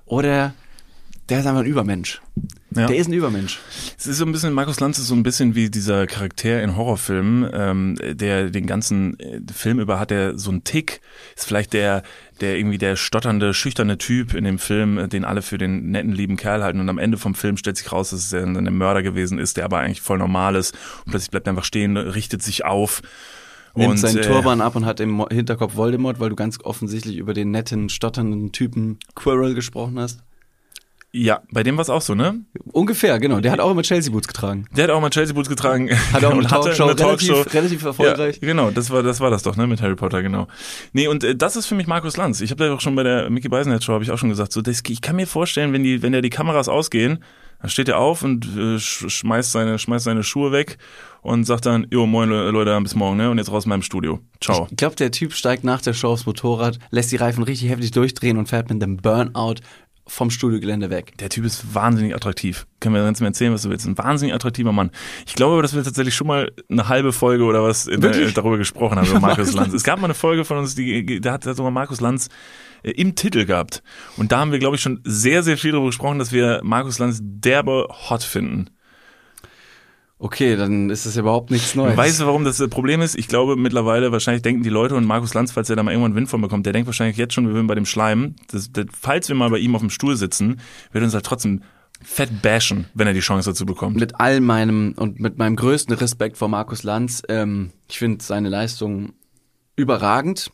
[0.05, 0.53] oder
[1.29, 2.21] der ist einfach ein Übermensch.
[2.75, 2.87] Ja.
[2.87, 3.59] Der ist ein Übermensch.
[3.97, 6.75] Es ist so ein bisschen, Markus Lanz ist so ein bisschen wie dieser Charakter in
[6.75, 10.99] Horrorfilmen, ähm, der den ganzen äh, Film über hat, der so einen Tick,
[11.35, 12.03] ist vielleicht der,
[12.41, 16.11] der irgendwie der stotternde, schüchterne Typ in dem Film, äh, den alle für den netten,
[16.11, 18.77] lieben Kerl halten und am Ende vom Film stellt sich raus, dass es ein, ein
[18.77, 21.95] Mörder gewesen ist, der aber eigentlich voll normal ist und plötzlich bleibt er einfach stehen,
[21.95, 23.01] richtet sich auf.
[23.73, 27.17] Nimmt und, seinen äh, Turban ab und hat im Hinterkopf Voldemort, weil du ganz offensichtlich
[27.17, 30.23] über den netten, stotternden Typen Quirrell gesprochen hast.
[31.17, 32.41] Ja, bei dem war es auch so, ne?
[32.73, 33.39] Ungefähr, genau.
[33.39, 34.65] Der hat auch immer Chelsea-Boots getragen.
[34.75, 35.89] Der hat auch mal Chelsea Boots getragen.
[36.11, 37.33] Hat auch eine Talkshow, eine Talkshow.
[37.33, 38.39] relativ, relativ erfolgreich.
[38.41, 40.47] Ja, genau, das war das war das doch, ne, mit Harry Potter, genau.
[40.91, 42.41] Nee, und äh, das ist für mich Markus Lanz.
[42.41, 44.51] Ich habe da auch schon bei der Mickey Beisenherz Show habe ich auch schon gesagt,
[44.51, 47.23] so das, ich kann mir vorstellen, wenn die wenn ja die Kameras ausgehen,
[47.61, 50.77] dann steht er auf und äh, sch- schmeißt seine schmeißt seine Schuhe weg
[51.21, 53.29] und sagt dann, jo, moin Le- Leute, bis morgen, ne?
[53.31, 54.19] Und jetzt raus aus meinem Studio.
[54.41, 54.67] Ciao.
[54.69, 57.91] Ich glaube, der Typ steigt nach der Show aufs Motorrad, lässt die Reifen richtig heftig
[57.91, 59.55] durchdrehen und fährt mit dem Burnout
[60.07, 61.17] vom Studiogelände weg.
[61.19, 62.67] Der Typ ist wahnsinnig attraktiv.
[62.79, 63.87] Können wir ganz mir erzählen, was du willst.
[63.87, 64.91] Ein wahnsinnig attraktiver Mann.
[65.25, 68.33] Ich glaube dass wir tatsächlich schon mal eine halbe Folge oder was Wirklich?
[68.33, 69.73] darüber gesprochen haben, über Markus Lanz.
[69.73, 72.29] Es gab mal eine Folge von uns, die, da hat sogar Markus Lanz
[72.83, 73.81] äh, im Titel gehabt.
[74.17, 76.99] Und da haben wir, glaube ich, schon sehr, sehr viel darüber gesprochen, dass wir Markus
[76.99, 78.69] Lanz derbe hot finden.
[80.25, 81.95] Okay, dann ist das überhaupt nichts Neues.
[81.95, 83.15] Weißt du, warum das das Problem ist?
[83.15, 86.15] Ich glaube mittlerweile, wahrscheinlich denken die Leute und Markus Lanz, falls er da mal irgendwann
[86.15, 88.87] Wind von bekommt, der denkt wahrscheinlich jetzt schon, wir würden bei dem Schleim, das, das,
[88.99, 90.59] falls wir mal bei ihm auf dem Stuhl sitzen,
[90.91, 91.61] wird uns halt trotzdem
[92.01, 93.97] fett bashen, wenn er die Chance dazu bekommt.
[93.97, 98.49] mit all meinem und mit meinem größten Respekt vor Markus Lanz, ähm, ich finde seine
[98.49, 99.13] Leistung
[99.75, 100.49] überragend.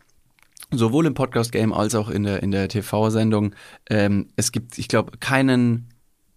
[0.73, 3.55] Sowohl im Podcast-Game als auch in der, in der TV-Sendung.
[3.89, 5.87] Ähm, es gibt, ich glaube, keinen,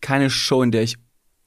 [0.00, 0.98] keine Show, in der ich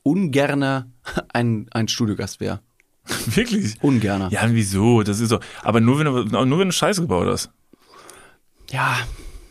[0.07, 0.87] ungerner
[1.33, 2.61] ein, ein Studiogast wäre.
[3.25, 3.75] Wirklich?
[3.81, 4.29] Ungerner.
[4.31, 5.03] Ja, wieso?
[5.03, 5.39] Das ist so.
[5.63, 7.49] Aber nur wenn du, nur wenn du Scheiße gebaut hast.
[8.69, 8.97] ja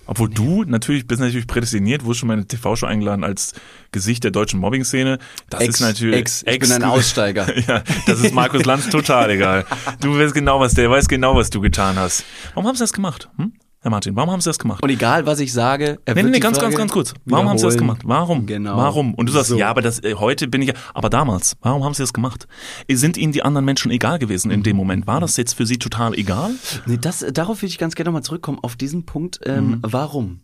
[0.06, 3.54] Obwohl du natürlich bist natürlich prädestiniert, wurdest schon mal in eine TV-Show eingeladen als
[3.92, 5.18] Gesicht der deutschen Mobbing-Szene.
[5.50, 7.46] Das Ex, ist natürlich Ex, ich bin ein Aussteiger.
[7.68, 9.64] ja, das ist Markus Lanz total egal.
[10.00, 12.24] Du weißt genau, was der weiß genau, was du getan hast.
[12.54, 13.30] Warum haben sie das gemacht?
[13.36, 13.52] Hm?
[13.86, 14.82] Herr Martin, warum haben sie das gemacht?
[14.82, 17.14] Und egal, was ich sage, er Nee, wird nee, nee, ganz, Frage ganz, ganz kurz.
[17.24, 18.00] Warum haben sie das gemacht?
[18.04, 18.44] Warum?
[18.44, 18.76] Genau.
[18.76, 19.14] Warum?
[19.14, 19.56] Und du sagst, So.
[19.56, 22.48] ja, aber das, äh, heute bin ich ja, aber damals, warum haben sie das gemacht?
[22.90, 25.06] Sind ihnen die anderen Menschen egal gewesen in dem Moment?
[25.06, 26.50] War das jetzt für sie total egal?
[26.86, 29.78] Nee, das, darauf würde ich ganz gerne nochmal zurückkommen, auf diesen Punkt, ähm, Mhm.
[29.82, 30.40] warum?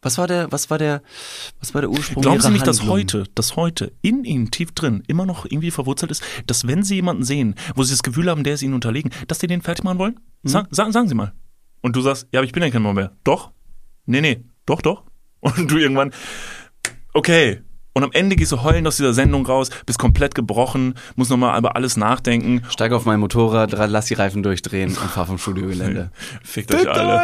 [0.00, 1.02] Was war der, was war der,
[1.58, 2.98] was war der Ursprung Glauben Sie nicht, dass Handlung?
[2.98, 6.94] heute, dass heute in Ihnen tief drin immer noch irgendwie verwurzelt ist, dass wenn Sie
[6.94, 9.82] jemanden sehen, wo Sie das Gefühl haben, der ist Ihnen unterlegen, dass die den fertig
[9.82, 10.20] machen wollen?
[10.44, 11.32] Sa sa sagen Sie mal.
[11.84, 13.14] Und du sagst, ja, aber ich bin ja kein Mann mehr.
[13.24, 13.52] Doch?
[14.06, 15.04] Nee, nee, doch, doch.
[15.40, 16.14] Und du irgendwann,
[17.12, 17.60] okay.
[17.94, 21.56] Und am Ende gehst du heulend aus dieser Sendung raus, bist komplett gebrochen, musst nochmal
[21.58, 22.62] über alles nachdenken.
[22.68, 26.10] Steig auf mein Motorrad, ra- lass die Reifen durchdrehen und fahr vom Studiogelände.
[26.42, 27.22] Fickt euch alle.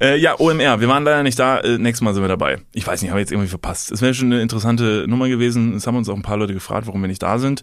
[0.00, 1.58] Äh, ja, OMR, wir waren leider nicht da.
[1.58, 2.58] Äh, nächstes Mal sind wir dabei.
[2.72, 3.92] Ich weiß nicht, haben wir jetzt irgendwie verpasst.
[3.92, 5.74] Es wäre schon eine interessante Nummer gewesen.
[5.74, 7.62] Es haben uns auch ein paar Leute gefragt, warum wir nicht da sind.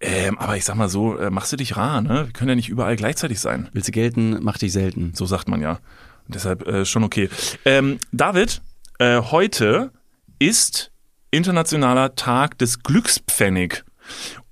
[0.00, 2.24] Ähm, aber ich sag mal so, äh, machst du dich rar, ne?
[2.26, 3.68] Wir können ja nicht überall gleichzeitig sein.
[3.72, 5.12] Willst du gelten, mach dich selten.
[5.14, 5.78] So sagt man ja.
[6.26, 7.28] Und deshalb äh, schon okay.
[7.64, 8.60] Ähm, David,
[8.98, 9.92] äh, heute
[10.38, 10.90] ist
[11.30, 13.84] internationaler Tag des Glückspfennig.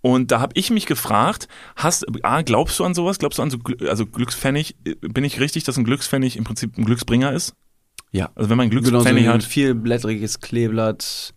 [0.00, 3.18] Und da habe ich mich gefragt, hast, A, glaubst du an sowas?
[3.18, 6.84] Glaubst du an so, also Glückspfennig, bin ich richtig, dass ein Glückspfennig im Prinzip ein
[6.84, 7.54] Glücksbringer ist?
[8.10, 8.30] Ja.
[8.34, 11.34] Also wenn man Glückspfennig wie ein hat, vielblättriges Kleeblatt,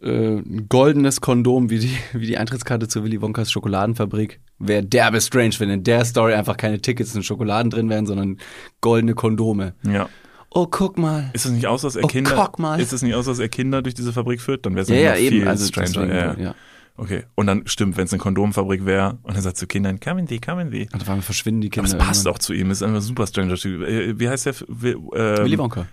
[0.00, 4.40] äh, ein goldenes Kondom wie die, wie die Eintrittskarte zur Willy Wonkas Schokoladenfabrik.
[4.58, 8.38] Wäre derbe strange, wenn in der Story einfach keine Tickets und Schokoladen drin wären, sondern
[8.80, 9.74] goldene Kondome.
[9.84, 10.08] ja.
[10.54, 11.30] Oh, guck mal.
[11.32, 12.78] Ist es nicht aus, dass er Oh, Kinder, guck mal.
[12.80, 14.66] ist es nicht aus, dass er Kinder durch diese Fabrik führt?
[14.66, 15.38] Dann wäre es Ja, ja, eben.
[15.38, 16.14] viel Also stranger.
[16.14, 16.54] ja, ja.
[16.98, 17.24] Okay.
[17.34, 20.40] Und dann stimmt, wenn es eine Kondomfabrik wäre und er sagt zu Kindern, kommen die,
[20.40, 20.88] kommen die.
[20.92, 21.88] Und einmal verschwinden die Kinder.
[21.90, 22.34] Aber es passt irgendwann.
[22.34, 23.80] auch zu ihm, ist einfach ein super Stranger Typ.
[23.82, 24.50] Äh, Wie heißt der?
[24.50, 25.86] F- Wi- ähm, Willy Wonka.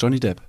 [0.00, 0.42] Johnny Depp.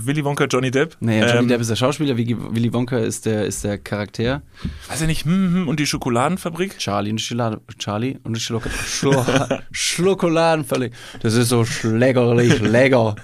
[0.00, 0.96] Willy Wonka, Johnny Depp?
[1.00, 4.42] Naja, Johnny Ähm, Depp ist der Schauspieler, Willy Wonka ist der, ist der Charakter.
[4.88, 6.78] Weiß er nicht, hm, hm, und die Schokoladenfabrik?
[6.78, 9.24] Charlie und die Schokolade, Charlie und die Schoko Schlo
[9.72, 10.92] Schokoladenfabrik.
[11.20, 13.16] Das ist so schleckerlich, lecker.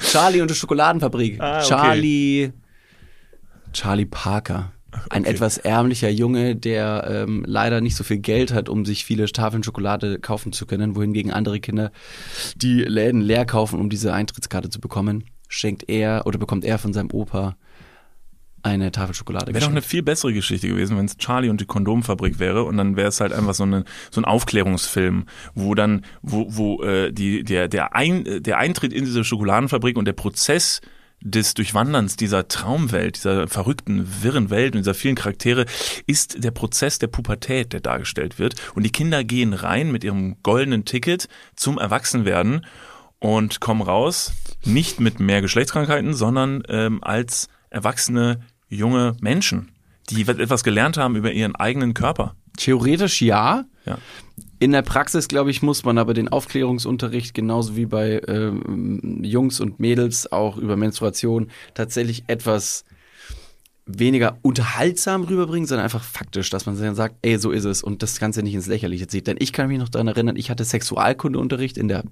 [0.00, 1.38] Charlie und die Schokoladenfabrik.
[1.38, 1.68] Ah, okay.
[1.68, 2.50] Charlie,
[3.74, 4.72] Charlie Parker.
[5.10, 5.30] Ein Okay.
[5.32, 9.62] etwas ärmlicher Junge, der ähm, leider nicht so viel Geld hat, um sich viele Tafeln
[9.62, 11.92] Schokolade kaufen zu können, wohingegen andere Kinder
[12.56, 16.92] die Läden leer kaufen, um diese Eintrittskarte zu bekommen, schenkt er oder bekommt er von
[16.92, 17.56] seinem Opa
[18.62, 21.66] eine Tafel Schokolade Wäre doch eine viel bessere Geschichte gewesen, wenn es Charlie und die
[21.66, 26.04] Kondomfabrik wäre und dann wäre es halt einfach so, eine, so ein Aufklärungsfilm, wo dann,
[26.22, 30.80] wo, wo äh, die, der, der, ein, der Eintritt in diese Schokoladenfabrik und der Prozess
[31.20, 35.66] des Durchwanderns dieser Traumwelt, dieser verrückten, wirren Welt und dieser vielen Charaktere
[36.06, 38.54] ist der Prozess der Pubertät, der dargestellt wird.
[38.74, 42.66] Und die Kinder gehen rein mit ihrem goldenen Ticket zum Erwachsenwerden
[43.22, 44.32] und kommen raus,
[44.64, 49.70] nicht mit mehr Geschlechtskrankheiten, sondern ähm, als erwachsene junge Menschen,
[50.10, 52.34] die etwas gelernt haben über ihren eigenen Körper.
[52.56, 53.64] Theoretisch ja.
[53.86, 53.98] Ja.
[54.58, 59.60] In der Praxis, glaube ich, muss man aber den Aufklärungsunterricht genauso wie bei ähm, Jungs
[59.60, 62.84] und Mädels auch über Menstruation tatsächlich etwas
[63.86, 68.02] weniger unterhaltsam rüberbringen, sondern einfach faktisch, dass man dann sagt, ey, so ist es und
[68.02, 69.26] das Ganze nicht ins Lächerliche zieht.
[69.26, 72.04] Denn ich kann mich noch daran erinnern, ich hatte Sexualkundeunterricht in der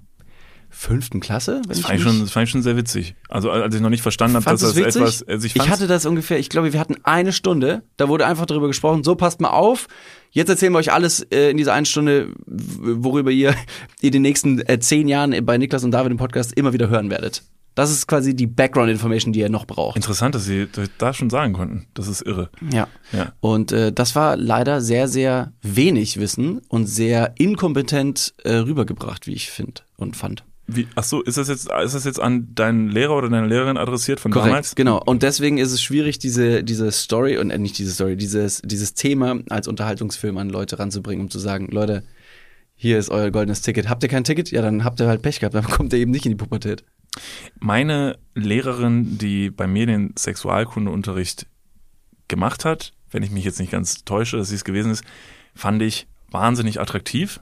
[0.71, 1.61] fünften Klasse.
[1.67, 3.15] Das fand ich, schon, das fand ich schon sehr witzig.
[3.29, 5.01] Also als ich noch nicht verstanden habe, dass das witzig?
[5.01, 5.23] etwas.
[5.23, 8.45] Also ich, ich hatte das ungefähr, ich glaube, wir hatten eine Stunde, da wurde einfach
[8.45, 9.87] darüber gesprochen, so passt mal auf,
[10.31, 13.53] jetzt erzählen wir euch alles äh, in dieser einen Stunde, worüber ihr
[14.01, 17.09] in den nächsten äh, zehn Jahren bei Niklas und David im Podcast immer wieder hören
[17.09, 17.43] werdet.
[17.75, 19.95] Das ist quasi die Background-Information, die ihr noch braucht.
[19.95, 21.87] interessant, dass sie da schon sagen konnten.
[21.93, 22.49] Das ist irre.
[22.69, 22.87] Ja.
[23.13, 23.31] Ja.
[23.39, 29.33] Und äh, das war leider sehr, sehr wenig Wissen und sehr inkompetent äh, rübergebracht, wie
[29.33, 30.43] ich finde und fand.
[30.75, 33.77] Wie, ach so, ist das jetzt, ist das jetzt an deinen Lehrer oder deine Lehrerin
[33.77, 34.75] adressiert von Korrekt, damals?
[34.75, 35.01] genau.
[35.03, 38.93] Und deswegen ist es schwierig, diese, diese Story, und äh, nicht diese Story, dieses, dieses
[38.93, 42.03] Thema als Unterhaltungsfilm an Leute ranzubringen, um zu sagen, Leute,
[42.75, 43.89] hier ist euer goldenes Ticket.
[43.89, 44.49] Habt ihr kein Ticket?
[44.51, 46.83] Ja, dann habt ihr halt Pech gehabt, dann kommt ihr eben nicht in die Pubertät.
[47.59, 51.47] Meine Lehrerin, die bei mir den Sexualkundeunterricht
[52.27, 55.03] gemacht hat, wenn ich mich jetzt nicht ganz täusche, dass sie es gewesen ist,
[55.53, 57.41] fand ich wahnsinnig attraktiv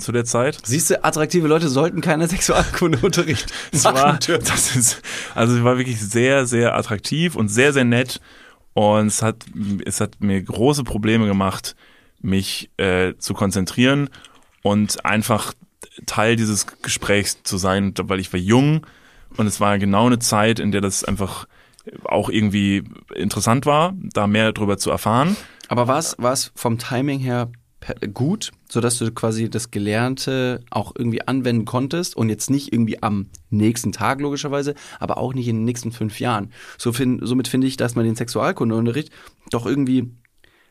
[0.00, 0.58] zu der Zeit.
[0.64, 5.02] Siehst du, attraktive Leute sollten keine Sexualkundeunterricht Es war, das ist,
[5.34, 8.20] also sie war wirklich sehr, sehr attraktiv und sehr, sehr nett.
[8.72, 9.44] Und es hat,
[9.84, 11.74] es hat mir große Probleme gemacht,
[12.20, 14.08] mich äh, zu konzentrieren
[14.62, 15.54] und einfach
[16.06, 18.86] Teil dieses Gesprächs zu sein, weil ich war jung
[19.36, 21.46] und es war genau eine Zeit, in der das einfach
[22.04, 22.84] auch irgendwie
[23.14, 25.36] interessant war, da mehr drüber zu erfahren.
[25.68, 27.50] Aber war es vom Timing her
[28.12, 33.26] gut, sodass du quasi das Gelernte auch irgendwie anwenden konntest und jetzt nicht irgendwie am
[33.48, 36.52] nächsten Tag logischerweise, aber auch nicht in den nächsten fünf Jahren.
[36.78, 39.10] So fin somit finde ich, dass man den Sexualkundeunterricht
[39.50, 40.10] doch irgendwie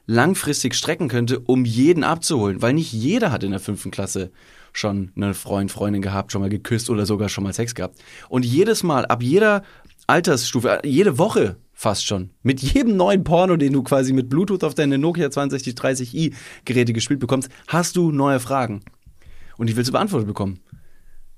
[0.06, 4.32] langfristig strecken könnte, um jeden abzuholen, weil nicht jeder hat in der fünften Klasse
[4.74, 8.00] schon eine Freund, Freundin gehabt, schon mal geküsst oder sogar schon mal Sex gehabt.
[8.28, 9.64] Und jedes Mal, ab jeder
[10.08, 14.76] Altersstufe, jede Woche fast schon, mit jedem neuen Porno, den du quasi mit Bluetooth auf
[14.76, 16.34] deine Nokia 6230i
[16.66, 18.82] Geräte gespielt bekommst, hast du neue Fragen.
[19.58, 20.60] Und die willst du beantwortet bekommen.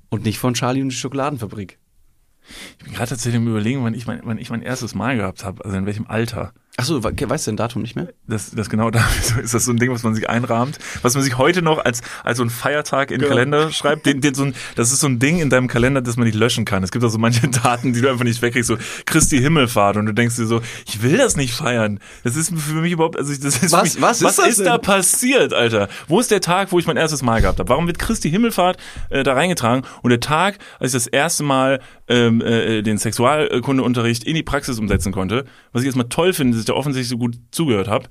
[0.09, 1.77] Und nicht von Charlie und die Schokoladenfabrik.
[2.79, 5.45] Ich bin gerade tatsächlich im Überlegen, wann ich mein, wann ich mein erstes Mal gehabt
[5.45, 6.53] habe, also in welchem Alter.
[6.81, 8.09] Achso, we- weißt du den Datum nicht mehr?
[8.27, 9.03] Das, das genau da
[9.43, 12.01] ist das so ein Ding, was man sich einrahmt, was man sich heute noch als,
[12.23, 13.29] als so ein Feiertag in den Genau.
[13.35, 14.05] Kalender schreibt.
[14.05, 16.35] Den, den so ein, das ist so ein Ding in deinem Kalender, das man nicht
[16.35, 16.83] löschen kann.
[16.83, 20.05] Es gibt auch so manche Daten, die du einfach nicht wegkriegst, so Christi Himmelfahrt und
[20.07, 21.99] du denkst dir so, ich will das nicht feiern.
[22.23, 24.65] Das ist für mich überhaupt, also das ist Was- mich, was ist was ist denn?
[24.65, 25.87] da passiert, Alter?
[26.07, 27.69] Wo ist der Tag, wo ich mein erstes Mal gehabt habe?
[27.69, 28.77] Warum wird Christi Himmelfahrt
[29.09, 29.85] äh, da reingetragen?
[30.01, 32.97] Und der Tag, als ich das erste Mal ähm, äh, den
[33.45, 37.09] Sexualkundeunterricht in die Praxis umsetzen konnte, was ich erstmal toll finde, dass ich da offensichtlich
[37.09, 38.07] so gut zugehört habe.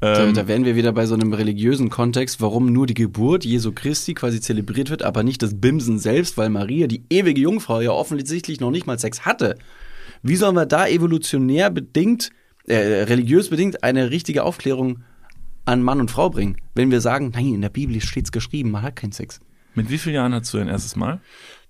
[0.00, 3.44] Da, Ähm, da wären wir wieder bei so einem religiösen Kontext, warum nur die Geburt
[3.44, 7.80] Jesu Christi quasi zelebriert wird, aber nicht das Bimsen selbst, weil Maria, die ewige Jungfrau,
[7.82, 9.56] ja offensichtlich noch nicht mal Sex hatte.
[10.22, 12.30] Wie sollen wir da evolutionär bedingt,
[12.66, 15.00] äh, religiös bedingt eine richtige Aufklärung
[15.66, 18.82] an Mann und Frau bringen, wenn wir sagen, nein, in der Bibel steht's geschrieben, man
[18.82, 19.40] hat keinen Sex.
[19.74, 21.20] Mit wie vielen Jahren hattest du dein erstes Mal?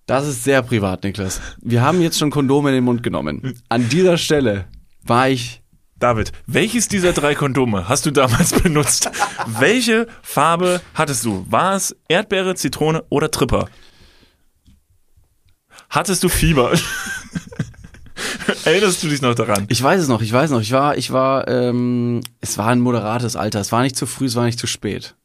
[0.06, 1.40] Das ist sehr privat, Niklas.
[1.60, 3.54] Wir haben jetzt schon Kondome in den Mund genommen.
[3.68, 4.66] An dieser Stelle
[5.04, 5.59] war ich
[6.00, 9.10] David, welches dieser drei Kondome hast du damals benutzt?
[9.46, 11.44] Welche Farbe hattest du?
[11.48, 13.68] War es Erdbeere, Zitrone oder Tripper?
[15.90, 16.72] Hattest du Fieber?
[18.64, 19.66] Erinnerst du dich noch daran?
[19.68, 20.60] Ich weiß es noch, ich weiß noch.
[20.62, 23.60] Ich war, ich war, ähm, es war ein moderates Alter.
[23.60, 25.16] Es war nicht zu früh, es war nicht zu spät.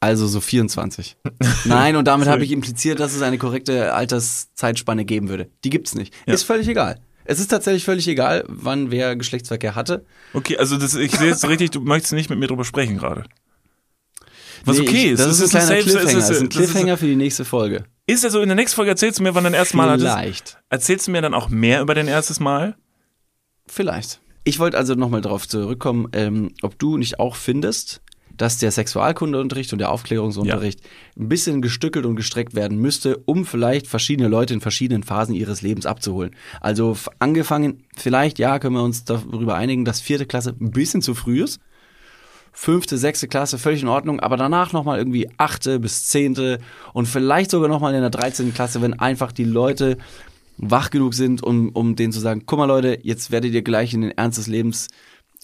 [0.00, 1.16] Also so 24.
[1.64, 5.50] Nein, und damit habe ich impliziert, dass es eine korrekte Alterszeitspanne geben würde.
[5.64, 6.14] Die gibt's nicht.
[6.26, 6.34] Ja.
[6.34, 7.00] Ist völlig egal.
[7.30, 10.06] Es ist tatsächlich völlig egal, wann wer Geschlechtsverkehr hatte.
[10.32, 13.24] Okay, also das, ich sehe es richtig, du möchtest nicht mit mir drüber sprechen gerade.
[14.64, 15.20] Was Nee, okay ist.
[15.20, 16.08] das es ist ein kleiner safe- es Cliffhanger.
[16.08, 17.84] ist- Das ist ein das ist- Cliffhanger für die nächste Folge.
[18.06, 20.06] Ist also in der nächsten Folge erzählst du mir, wann dein erstes Mal hattest?
[20.08, 20.58] Vielleicht.
[20.70, 22.76] Erzählst du mir dann auch mehr über dein erstes Mal?
[23.66, 24.20] Vielleicht.
[24.44, 28.00] Ich wollte also nochmal darauf zurückkommen, ähm, ob du nicht auch findest,
[28.38, 30.80] dass der Sexualkundeunterricht und der Aufklärungsunterricht
[31.18, 35.60] ein bisschen gestückelt und gestreckt werden müsste, um vielleicht verschiedene Leute in verschiedenen Phasen ihres
[35.60, 36.34] Lebens abzuholen.
[36.60, 41.14] Also angefangen, vielleicht, ja, können wir uns darüber einigen, dass vierte Klasse ein bisschen zu
[41.14, 41.60] früh ist.
[42.52, 46.58] Fünfte, sechste Klasse völlig in Ordnung, aber danach nochmal irgendwie achte bis zehnte
[46.92, 48.52] und vielleicht sogar nochmal in der 13.
[48.54, 49.98] Klasse, wenn einfach die Leute
[50.56, 53.94] wach genug sind, um, um denen zu sagen, guck mal Leute, jetzt werdet ihr gleich
[53.94, 54.88] in den Ernst des Lebens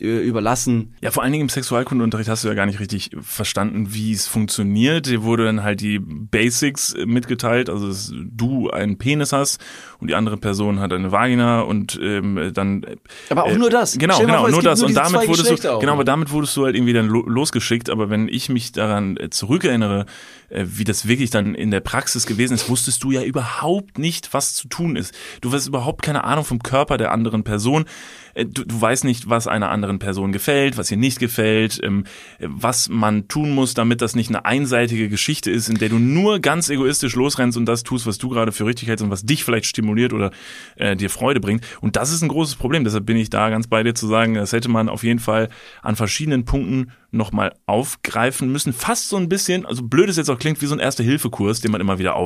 [0.01, 0.95] überlassen.
[1.01, 4.27] Ja, vor allen Dingen im Sexualkundeunterricht hast du ja gar nicht richtig verstanden, wie es
[4.27, 5.07] funktioniert.
[5.07, 9.61] Dir wurde dann halt die Basics äh, mitgeteilt, also dass du einen Penis hast
[10.01, 12.97] und die andere Person hat eine Vagina und ähm, dann äh,
[13.31, 13.97] Aber auch äh, nur das.
[13.97, 14.81] Genau, genau, vor, nur das.
[14.81, 17.23] nur und damit wurdest du, auch genau, aber damit wurdest du halt irgendwie dann lo
[17.27, 17.89] losgeschickt.
[17.89, 20.07] Aber wenn ich mich daran äh, zurückerinnere,
[20.49, 24.35] äh, wie das wirklich dann in der Praxis gewesen ist, wusstest du ja überhaupt nicht,
[24.35, 25.15] was zu tun ist.
[25.41, 27.85] Du hast überhaupt keine Ahnung vom Körper der anderen Person.
[28.35, 32.05] Äh, Du, du weißt nicht, was einer anderen Person gefällt, was ihr nicht gefällt, ähm,
[32.39, 35.99] äh, was man tun muss, damit das nicht eine einseitige Geschichte ist, in der du
[35.99, 39.25] nur ganz egoistisch losrennst und das tust, was du gerade für richtig hältst und was
[39.25, 40.31] dich vielleicht stimuliert oder
[40.77, 41.67] äh, dir Freude bringt.
[41.81, 42.85] Und das ist ein großes Problem.
[42.85, 45.49] Deshalb bin ich da ganz bei dir zu sagen, das hätte man auf jeden Fall
[45.83, 48.73] an verschiedenen Punkten nochmal aufgreifen müssen.
[48.73, 51.73] Fast so ein bisschen, also blöd es jetzt auch klingt, wie so ein Erste-Hilfe-Kurs, den
[51.73, 52.17] man immer wieder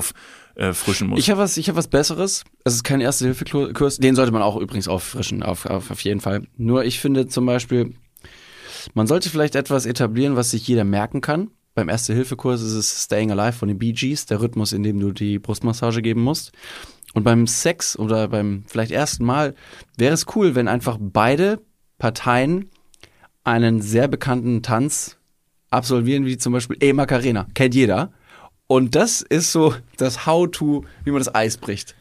[0.58, 1.20] auffrischen muss.
[1.20, 2.44] Ich habe was, habe was Besseres.
[2.64, 3.98] Es ist kein Erste-Hilfe-Kurs.
[3.98, 6.46] Den sollte man auch übrigens auffrischen, auf, auf, auf jeden Fall.
[6.56, 7.94] Nur ich finde zum Beispiel,
[8.94, 11.50] man sollte vielleicht etwas etablieren, was sich jeder merken kann.
[11.74, 15.12] Beim Erste-Hilfe-Kurs ist es Staying Alive von den Bee Gees, der Rhythmus, in dem du
[15.12, 16.52] die Brustmassage geben musst.
[17.14, 19.54] Und beim Sex oder beim vielleicht ersten Mal
[19.96, 21.60] wäre es cool, wenn einfach beide
[21.98, 22.70] Parteien
[23.44, 25.16] einen sehr bekannten Tanz
[25.70, 27.46] absolvieren, wie zum Beispiel E Macarena.
[27.54, 28.12] Kennt jeder.
[28.68, 31.96] Und das ist so das How-to, wie man das Eis bricht.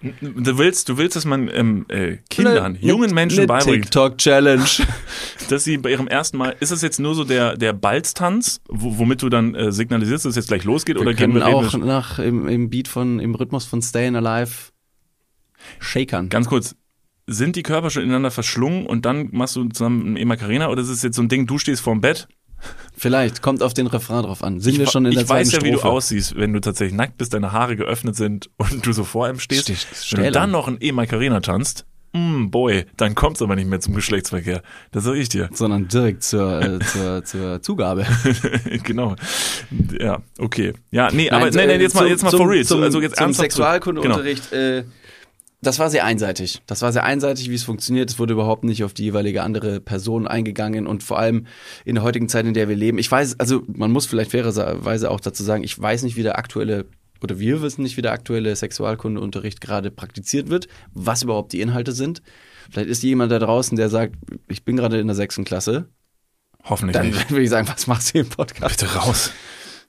[0.00, 4.64] Du willst, du willst, dass man ähm, äh, Kindern, Ne- jungen Menschen ne beibringt, TikTok-Challenge.
[5.48, 8.98] dass sie bei ihrem ersten Mal, ist das jetzt nur so der, der Balztanz, wo,
[8.98, 11.46] womit du dann äh, signalisierst, dass es jetzt gleich losgeht, oder Wir gehen können wir
[11.46, 14.70] auch reden nach, im, im Beat von, im Rhythmus von Stayin' Alive
[15.80, 16.28] shakern.
[16.28, 16.76] Ganz kurz,
[17.26, 20.80] sind die Körper schon ineinander verschlungen und dann machst du zusammen ein E Macarena oder
[20.80, 22.28] ist es jetzt so ein Ding, du stehst vorm Bett?
[22.96, 24.60] Vielleicht, kommt auf den Refrain drauf an.
[24.60, 25.94] Sind wir schon in der ich weiß ja, zweiten wie du Strophe?
[25.94, 29.38] aussiehst, wenn du tatsächlich nackt bist, deine Haare geöffnet sind und du so vor ihm
[29.38, 29.64] stehst.
[29.64, 30.50] Stehst- wenn du dann an.
[30.50, 34.62] noch ein E Macarena tanzt, mm, boy, dann kommt's aber nicht mehr zum Geschlechtsverkehr.
[34.90, 35.48] Das sag ich dir.
[35.52, 38.04] Sondern direkt zur, äh, zur, zur Zugabe.
[38.82, 39.14] genau.
[40.00, 40.72] Ja, okay.
[40.90, 42.64] Ja, nee, aber Nein, nee, nee, äh, jetzt mal, zum- jetzt mal zum, for real.
[42.64, 43.32] Zum, also jetzt zum.
[43.32, 44.52] Sexualkundeunterricht.
[44.52, 44.84] Äh,
[45.60, 46.62] das war sehr einseitig.
[46.66, 48.10] Das war sehr einseitig, wie es funktioniert.
[48.10, 51.46] Es wurde überhaupt nicht auf die jeweilige andere Person eingegangen und vor allem
[51.84, 52.98] in der heutigen Zeit, in der wir leben.
[52.98, 56.38] Ich weiß, also man muss vielleicht fairerweise auch dazu sagen, ich weiß nicht, wie der
[56.38, 56.86] aktuelle
[57.20, 61.90] oder wir wissen nicht, wie der aktuelle Sexualkundeunterricht gerade praktiziert wird, was überhaupt die Inhalte
[61.90, 62.22] sind.
[62.70, 64.14] Vielleicht ist jemand da draußen, der sagt,
[64.46, 65.88] ich bin gerade in der sechsten Klasse.
[66.64, 67.30] Hoffentlich Dann nicht.
[67.30, 68.78] würde ich sagen, was machst du im Podcast?
[68.78, 69.32] Bitte raus.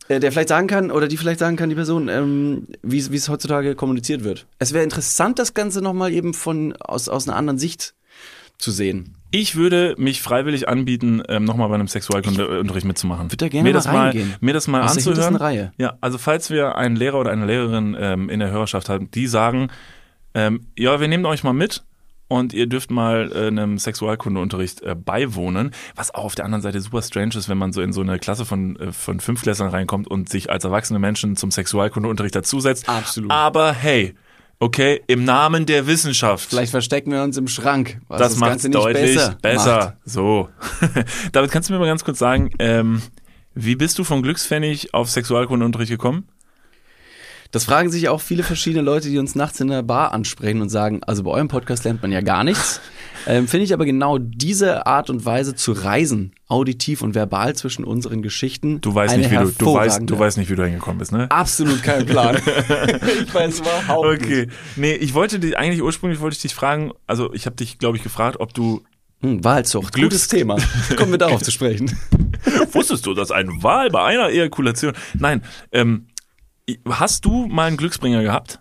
[0.09, 3.75] Der vielleicht sagen kann, oder die vielleicht sagen kann, die Person, ähm, wie es heutzutage
[3.75, 4.47] kommuniziert wird.
[4.57, 7.93] Es wäre interessant, das Ganze nochmal eben von aus, aus einer anderen Sicht
[8.57, 9.15] zu sehen.
[9.31, 13.25] Ich würde mich freiwillig anbieten, ähm, nochmal bei einem Sexualkundeunterricht mitzumachen.
[13.25, 14.35] Würde da gerne mir mal das mal, reingehen.
[14.41, 15.35] mir das mal hintersten anzuhören.
[15.35, 15.71] Reihe.
[15.77, 19.27] Ja, also falls wir einen Lehrer oder eine Lehrerin ähm, in der Hörerschaft haben, die
[19.27, 19.69] sagen,
[20.33, 21.83] ähm, ja, wir nehmen euch mal mit
[22.29, 26.79] und ihr dürft mal äh, einem Sexualkundeunterricht äh, beiwohnen, was auch auf der anderen Seite
[26.79, 30.07] super strange ist, wenn man so in so eine Klasse von, äh, von Fünfklässlern reinkommt
[30.07, 32.87] und sich als erwachsene Menschen zum Sexualkundeunterricht dazusetzt.
[32.87, 33.31] Absolut.
[33.31, 34.15] Aber hey,
[34.59, 36.49] okay, im Namen der Wissenschaft.
[36.49, 39.37] Vielleicht verstecken wir uns im Schrank, was Das, das, macht Ganze nicht deutlich besser.
[39.41, 39.97] besser.
[40.05, 40.49] So.
[41.31, 43.01] David, kannst du mir mal ganz kurz sagen, ähm,
[43.55, 46.27] wie bist du von Glückspfennig auf Sexualkundeunterricht gekommen?
[47.51, 50.69] Das fragen sich auch viele verschiedene Leute, die uns nachts in der Bar ansprechen und
[50.69, 52.79] sagen, also bei eurem Podcast lernt man ja gar nichts.
[53.27, 57.83] Ähm, Finde ich aber genau diese Art und Weise zu reisen, auditiv und verbal zwischen
[57.83, 58.79] unseren Geschichten.
[58.79, 61.29] Du weißt nicht, wie du, du weißt, du weißt nicht, wie du hingekommen bist, ne?
[61.29, 62.37] Absolut keinen Plan.
[63.21, 64.23] ich weiß überhaupt nicht.
[64.25, 64.47] Okay.
[64.77, 67.97] Nee, ich wollte dich, eigentlich ursprünglich wollte ich dich fragen, also ich habe dich, glaube
[67.97, 68.81] ich, gefragt, ob du,
[69.21, 70.55] Hm, Wahlzucht, Glücks- gutes Thema.
[70.95, 71.91] Kommen wir darauf zu sprechen.
[72.71, 75.41] wusstest du, dass ein Wahl bei einer Ejakulation, nein,
[75.73, 76.07] ähm,
[76.89, 78.59] hast du mal einen Glücksbringer gehabt?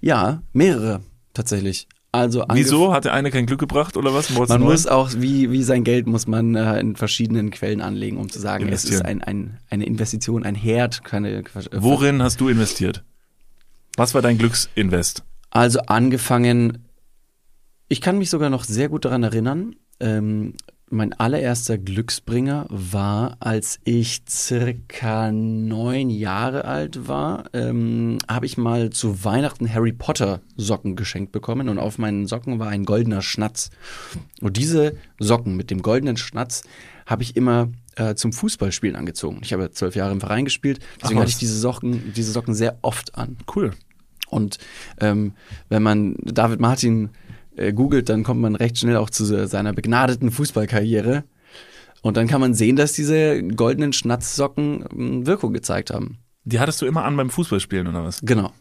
[0.00, 1.00] Ja, mehrere
[1.32, 1.88] tatsächlich.
[2.12, 2.92] Also Wieso?
[2.92, 4.30] Hat der eine kein Glück gebracht oder was?
[4.30, 4.70] Man neu?
[4.70, 8.38] muss auch, wie, wie sein Geld muss man äh, in verschiedenen Quellen anlegen, um zu
[8.38, 13.02] sagen, es ist ein, ein, eine Investition, ein Herd, keine äh, Worin hast du investiert?
[13.96, 15.24] Was war dein Glücksinvest?
[15.50, 16.86] Also angefangen,
[17.88, 19.74] ich kann mich sogar noch sehr gut daran erinnern.
[19.98, 20.54] Ähm,
[20.94, 28.90] mein allererster Glücksbringer war, als ich circa neun Jahre alt war, ähm, habe ich mal
[28.90, 33.70] zu Weihnachten Harry Potter Socken geschenkt bekommen und auf meinen Socken war ein goldener Schnatz.
[34.40, 36.62] Und diese Socken mit dem goldenen Schnatz
[37.06, 39.40] habe ich immer äh, zum Fußballspielen angezogen.
[39.42, 42.54] Ich habe zwölf Jahre im Verein gespielt, deswegen Ach hatte ich diese Socken, diese Socken
[42.54, 43.36] sehr oft an.
[43.54, 43.72] Cool.
[44.30, 44.58] Und
[45.00, 45.34] ähm,
[45.68, 47.10] wenn man David Martin
[47.56, 51.24] äh, googelt, dann kommt man recht schnell auch zu se- seiner begnadeten Fußballkarriere.
[52.02, 56.18] Und dann kann man sehen, dass diese goldenen Schnatzsocken ähm, Wirkung gezeigt haben.
[56.44, 58.20] Die hattest du immer an beim Fußballspielen oder was?
[58.22, 58.52] Genau.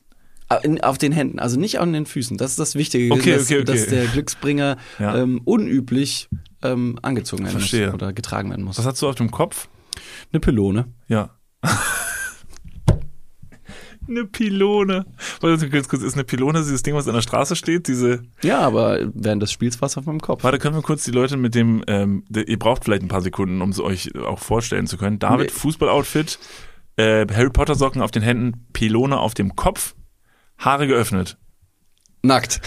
[0.62, 2.38] In, auf den Händen, also nicht an den Füßen.
[2.38, 3.64] Das ist das Wichtige, Okay, dass, okay, okay.
[3.66, 5.18] dass der Glücksbringer Ja.
[5.18, 6.30] ähm, unüblich
[6.62, 7.88] ähm, angezogen werden Verstehe.
[7.88, 8.78] muss oder getragen werden muss.
[8.78, 9.68] Was hast du auf dem Kopf?
[10.32, 10.86] Eine Pylone.
[11.08, 11.32] Ja.
[14.08, 15.06] eine Pylone.
[15.42, 17.88] Warte ganz kurz, ist eine Pylone dieses Ding, was an der Straße steht?
[17.88, 18.24] Diese.
[18.42, 20.44] Ja, aber während des Spiels war es auf meinem Kopf.
[20.44, 23.22] Warte, können wir kurz die Leute mit dem, ähm, de, ihr braucht vielleicht ein paar
[23.22, 25.20] Sekunden, um es euch auch vorstellen zu können.
[25.20, 25.52] David, Nee.
[25.54, 26.40] Fußballoutfit,
[26.98, 29.96] äh, Harry Potter Socken auf den Händen, Pylone auf dem Kopf,
[30.58, 31.38] Haare geöffnet.
[32.22, 32.62] Nackt.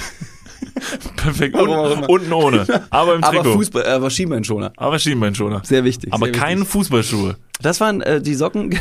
[1.16, 1.54] Perfekt.
[1.54, 2.10] Warum auch Un, immer.
[2.10, 2.82] unten ohne.
[2.90, 3.52] Aber im Aber Trikot.
[3.54, 4.72] Fußball, aber Schienbeinschoner.
[4.76, 5.62] Aber Schienbeinschoner.
[5.64, 6.12] Sehr wichtig.
[6.12, 6.72] Aber sehr keine wichtig.
[6.72, 7.36] Fußballschuhe.
[7.62, 8.66] Das waren äh, die Socken.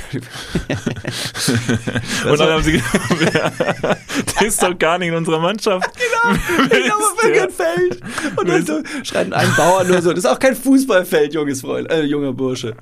[2.30, 2.74] Und dann haben sie
[3.20, 3.54] gedacht,
[4.40, 5.90] der ist doch gar nicht in unserer Mannschaft.
[5.96, 7.52] Genau, ich glaube?
[7.54, 8.02] Feld.
[8.36, 11.90] Und dann so schreit ein Bauer nur so, das ist auch kein Fußballfeld, junges Freund,
[11.90, 12.76] äh, junger Bursche.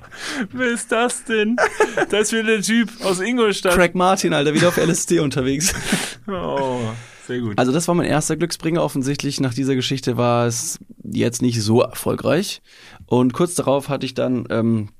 [0.52, 1.56] Wer ist das denn?
[2.10, 3.74] Das ist wieder der Typ aus Ingolstadt.
[3.74, 5.72] Craig Martin, Alter, wieder auf LSD unterwegs.
[6.26, 6.80] Oh,
[7.26, 7.58] sehr gut.
[7.58, 8.82] Also das war mein erster Glücksbringer.
[8.82, 12.62] Offensichtlich nach dieser Geschichte war es jetzt nicht so erfolgreich.
[13.06, 14.90] Und kurz darauf hatte ich dann ähm,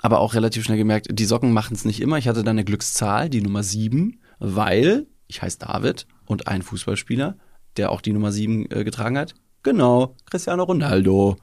[0.00, 2.18] aber auch relativ schnell gemerkt, die Socken machen es nicht immer.
[2.18, 7.36] Ich hatte dann eine Glückszahl, die Nummer sieben, weil ich heiße David und ein Fußballspieler,
[7.76, 9.34] der auch die Nummer sieben äh, getragen hat.
[9.62, 11.36] Genau, Cristiano Ronaldo.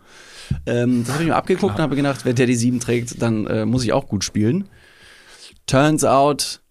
[0.66, 3.48] Ähm, das habe ich mir abgeguckt und habe gedacht, wenn der die sieben trägt, dann
[3.48, 4.70] äh, muss ich auch gut spielen.
[5.66, 6.62] Turns out,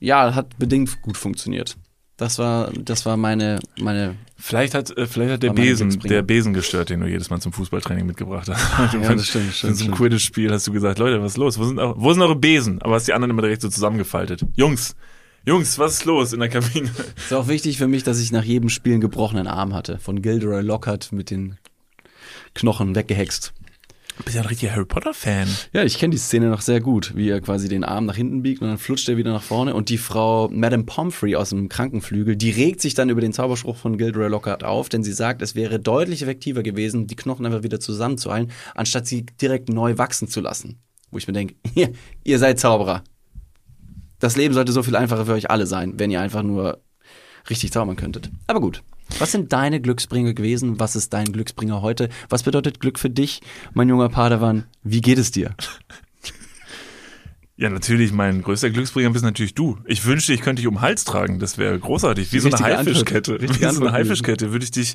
[0.00, 1.76] ja, hat bedingt gut funktioniert.
[2.16, 4.14] Das war, das war meine, meine.
[4.36, 7.52] Vielleicht hat, äh, vielleicht hat der Besen, der Besen gestört, den du jedes Mal zum
[7.52, 8.94] Fußballtraining mitgebracht hast.
[8.94, 9.94] Ja, das stimmt, In stimmt, so einem.
[9.94, 11.58] Quidditch-Spiel hast du gesagt, Leute, was ist los?
[11.58, 12.80] Wo sind, eure- wo sind eure Besen?
[12.82, 14.44] Aber hast die anderen immer direkt so zusammengefaltet.
[14.54, 14.94] Jungs,
[15.44, 16.88] Jungs, was ist los in der Kabine?
[17.16, 19.98] Ist auch wichtig für mich, dass ich nach jedem Spiel einen gebrochenen Arm hatte.
[19.98, 21.56] Von Gilderoy Lockhart mit den
[22.54, 23.52] Knochen weggehext.
[24.16, 25.48] Du bist ja ein richtiger Harry Potter-Fan.
[25.72, 28.42] Ja, ich kenne die Szene noch sehr gut, wie er quasi den Arm nach hinten
[28.42, 31.68] biegt und dann flutscht er wieder nach vorne und die Frau Madame Pomfrey aus dem
[31.68, 35.42] Krankenflügel, die regt sich dann über den Zauberspruch von Gilderoy Lockhart auf, denn sie sagt,
[35.42, 40.28] es wäre deutlich effektiver gewesen, die Knochen einfach wieder zusammenzuhalten, anstatt sie direkt neu wachsen
[40.28, 40.78] zu lassen.
[41.10, 41.56] Wo ich mir denke,
[42.24, 43.02] ihr seid Zauberer.
[44.20, 46.80] Das Leben sollte so viel einfacher für euch alle sein, wenn ihr einfach nur
[47.50, 48.30] richtig zaubern könntet.
[48.46, 48.82] Aber gut.
[49.18, 50.80] Was sind deine Glücksbringer gewesen?
[50.80, 52.08] Was ist dein Glücksbringer heute?
[52.28, 53.40] Was bedeutet Glück für dich,
[53.72, 54.64] mein junger Padawan?
[54.82, 55.54] Wie geht es dir?
[57.56, 59.78] Ja, natürlich, mein größter Glücksbringer bist natürlich du.
[59.84, 61.38] Ich wünschte, ich könnte dich um den Hals tragen.
[61.38, 62.32] Das wäre großartig.
[62.32, 62.58] Wie so eine.
[62.58, 63.40] Haifischkette.
[63.40, 63.92] Wie so eine.
[63.92, 64.94] Haifischkette würde ich dich,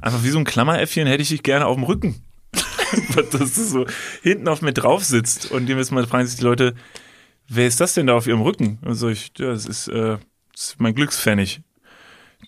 [0.00, 2.22] einfach wie so ein Klammeräffchen hätte ich dich gerne auf dem Rücken.
[3.32, 3.86] Dass du so
[4.22, 6.74] hinten auf mir drauf sitzt und dem jetzt mal fragen sich die Leute,
[7.46, 8.78] wer ist das denn da auf ihrem Rücken?
[8.82, 10.16] Und so ich, ja, das ist, äh,
[10.52, 11.60] das ist mein Glückspfennig.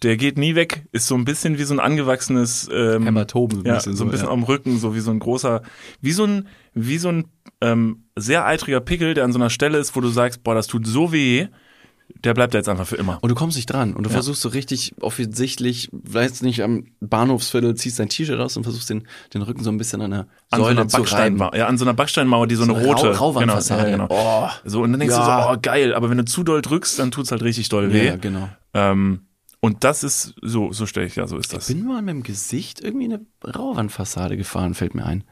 [0.03, 3.59] Der geht nie weg, ist so ein bisschen wie so ein angewachsenes ähm, Hämatom, so
[3.61, 4.32] ein ja, bisschen so ein so, bisschen ja.
[4.32, 5.62] am Rücken, so wie so ein großer,
[6.01, 7.26] wie so ein, wie so ein
[7.61, 10.68] ähm, sehr eitriger Pickel, der an so einer Stelle ist, wo du sagst, boah, das
[10.68, 11.48] tut so weh,
[12.24, 13.18] der bleibt da jetzt einfach für immer.
[13.20, 14.14] Und du kommst nicht dran und du Ja.
[14.14, 19.07] versuchst so richtig offensichtlich, weiß nicht, am Bahnhofsviertel ziehst dein T-Shirt aus und versuchst den,
[19.34, 20.20] den Rücken so ein bisschen an der
[20.51, 21.05] An so Säule einer zu reiben.
[21.05, 23.34] Backsteinmauer, ja, an so einer Backsteinmauer, die so, So eine rote, Rau-.
[23.34, 24.07] Genau, ja, genau.
[24.09, 24.48] Oh.
[24.64, 25.42] So und dann denkst Ja.
[25.42, 27.92] du so, oh geil, aber wenn du zu doll drückst, dann tut's halt richtig doll
[27.92, 28.07] weh.
[28.09, 28.48] Ja, genau.
[28.74, 29.20] Ähm,
[29.61, 31.68] und das ist so, so stelle ich, ja, so ist das.
[31.68, 35.24] Ich bin mal mit dem Gesicht irgendwie in eine Rauwandfassade gefahren, fällt mir ein.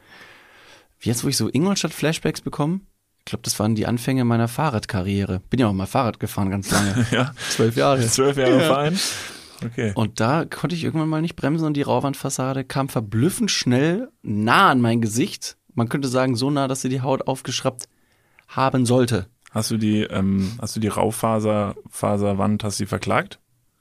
[1.01, 2.81] Jetzt, wo ich so Ingolstadt-Flashbacks bekomme,
[3.19, 5.41] ich glaube, das waren die Anfänge meiner Fahrradkarriere.
[5.49, 7.05] Bin ja auch mal Fahrrad gefahren, ganz lange.
[7.11, 8.05] ja, Zwölf Jahre.
[8.07, 8.99] zwölf Jahre Verein.
[9.63, 9.91] Okay.
[9.93, 14.69] Und da konnte ich irgendwann mal nicht bremsen und die Rauwandfassade kam verblüffend schnell nah
[14.69, 15.57] an mein Gesicht.
[15.73, 17.87] Man könnte sagen, so nah, dass sie die Haut aufgeschraubt
[18.47, 19.27] haben sollte.
[19.51, 23.39] Hast du die, ähm, hast du die Raufaser, Faserwand, hast du die verklagt?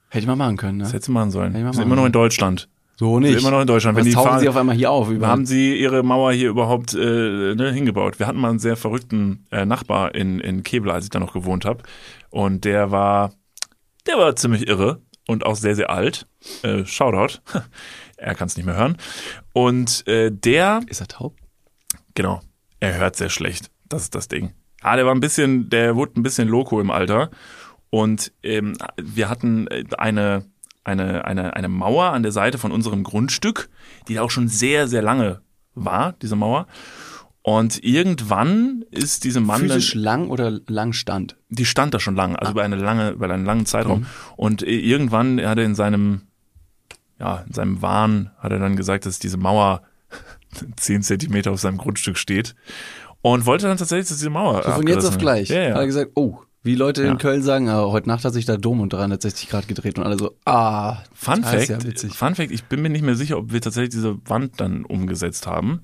[0.09, 0.94] Hätte ich mal machen können, Das ne?
[0.94, 1.52] hättest du machen sollen.
[1.52, 2.24] Hätte ich mal Wir sind machen immer noch in sollen.
[2.24, 2.68] Deutschland.
[2.96, 3.96] So Wir sind immer noch in Deutschland.
[3.96, 5.09] Wenn Was die tauchen Fahr- sie auf einmal hier auf?
[5.11, 5.30] Überall?
[5.30, 8.18] haben sie ihre Mauer hier überhaupt äh, ne, hingebaut.
[8.18, 11.32] Wir hatten mal einen sehr verrückten äh, Nachbar in, in Kebler, als ich da noch
[11.32, 11.82] gewohnt habe.
[12.30, 13.32] Und der war,
[14.06, 16.26] der war ziemlich irre und auch sehr, sehr alt.
[16.62, 17.38] Äh, Shoutout.
[18.16, 18.96] er kann es nicht mehr hören.
[19.52, 21.36] Und äh, der, Ist er taub?
[22.14, 22.40] genau,
[22.80, 23.70] er hört sehr schlecht.
[23.88, 24.52] Das ist das Ding.
[24.80, 27.30] Ah, der war ein bisschen, der wurde ein bisschen loco im Alter.
[27.91, 30.45] Und ähm, wir hatten äh, eine,
[30.84, 33.68] eine, eine, eine Mauer an der Seite von unserem Grundstück,
[34.09, 35.41] die auch schon sehr, sehr lange
[35.74, 36.66] war, diese Mauer.
[37.43, 41.36] Und irgendwann ist diese Mann dann, Physisch lang oder lang stand?
[41.49, 42.41] die stand da schon lange, Ah.
[42.41, 43.66] also über eine lange, über einen langen Mhm.
[43.66, 44.07] Zeitraum.
[44.36, 46.22] Und äh, irgendwann hat er in seinem,
[47.18, 49.82] ja, in seinem Wahn hat er dann gesagt, dass diese Mauer
[50.76, 52.55] zehn Zentimeter auf seinem Grundstück steht.
[53.22, 55.49] Und wollte dann tatsächlich, dass diese Mauer So von jetzt auf gleich.
[55.49, 55.59] wird.
[55.59, 55.86] Ja, Hat er ja.
[55.86, 57.10] gesagt, oh, wie Leute Ja.
[57.12, 60.04] in Köln sagen, ah, heute Nacht hat sich der Dom um 360 Grad gedreht und
[60.04, 62.12] alle so, ah, Fun das ist Fact, ja witzig.
[62.14, 65.46] Fun Fact, ich bin mir nicht mehr sicher, ob wir tatsächlich diese Wand dann umgesetzt
[65.46, 65.80] haben.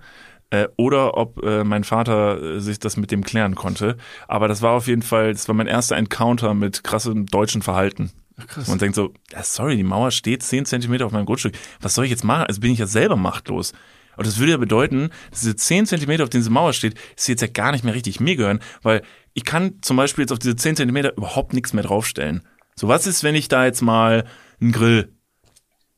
[0.51, 3.97] Äh, oder ob äh, mein Vater äh, sich das mit dem klären konnte.
[4.28, 8.11] Aber das war auf jeden Fall, das war mein erster Encounter mit krassem deutschen Verhalten.
[8.47, 8.68] krass.
[8.68, 11.55] Man denkt so, ja, sorry, die Mauer steht 10 Zentimeter auf meinem Grundstück.
[11.80, 12.45] Was soll ich jetzt machen?
[12.47, 13.72] Also bin ich ja selber machtlos.
[14.16, 17.32] Und das würde ja bedeuten, dass diese 10 Zentimeter, auf denen diese Mauer steht, sie
[17.32, 19.03] jetzt ja gar nicht mehr richtig mir gehören, weil
[19.35, 22.43] ich kann zum Beispiel jetzt auf diese 10 Zentimeter überhaupt nichts mehr draufstellen.
[22.76, 24.24] So, was ist, wenn ich da jetzt mal
[24.61, 25.12] einen Grill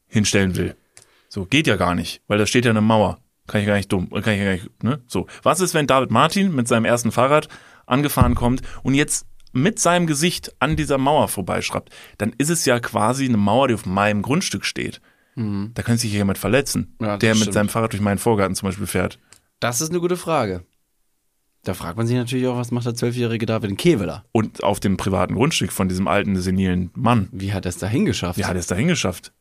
[0.08, 0.76] hinstellen will?
[1.28, 3.18] So, geht ja gar nicht, weil da steht ja eine Mauer.
[3.46, 5.02] Kann ich gar nicht dumm, kann ich gar nicht, ne?
[5.06, 5.26] So.
[5.42, 7.48] Was ist, wenn David Martin mit seinem ersten Fahrrad
[7.86, 11.90] angefahren kommt und jetzt mit seinem Gesicht an dieser Mauer vorbeischraubt?
[12.18, 15.00] Dann ist es ja quasi eine Mauer, die auf meinem Grundstück steht.
[15.36, 17.54] Da könnte sich jemand verletzen, Ja, der mit stimmt.
[17.54, 19.18] seinem Fahrrad durch meinen Vorgarten zum Beispiel fährt.
[19.60, 20.64] Das ist eine gute Frage.
[21.66, 24.24] Da fragt man sich natürlich auch, was macht der zwölfjährige David in Keveler?
[24.30, 27.28] Und auf dem privaten Grundstück von diesem alten, senilen Mann.
[27.32, 28.38] Wie hat er es dahin geschafft?
[28.38, 29.32] Wie hat er es dahin geschafft?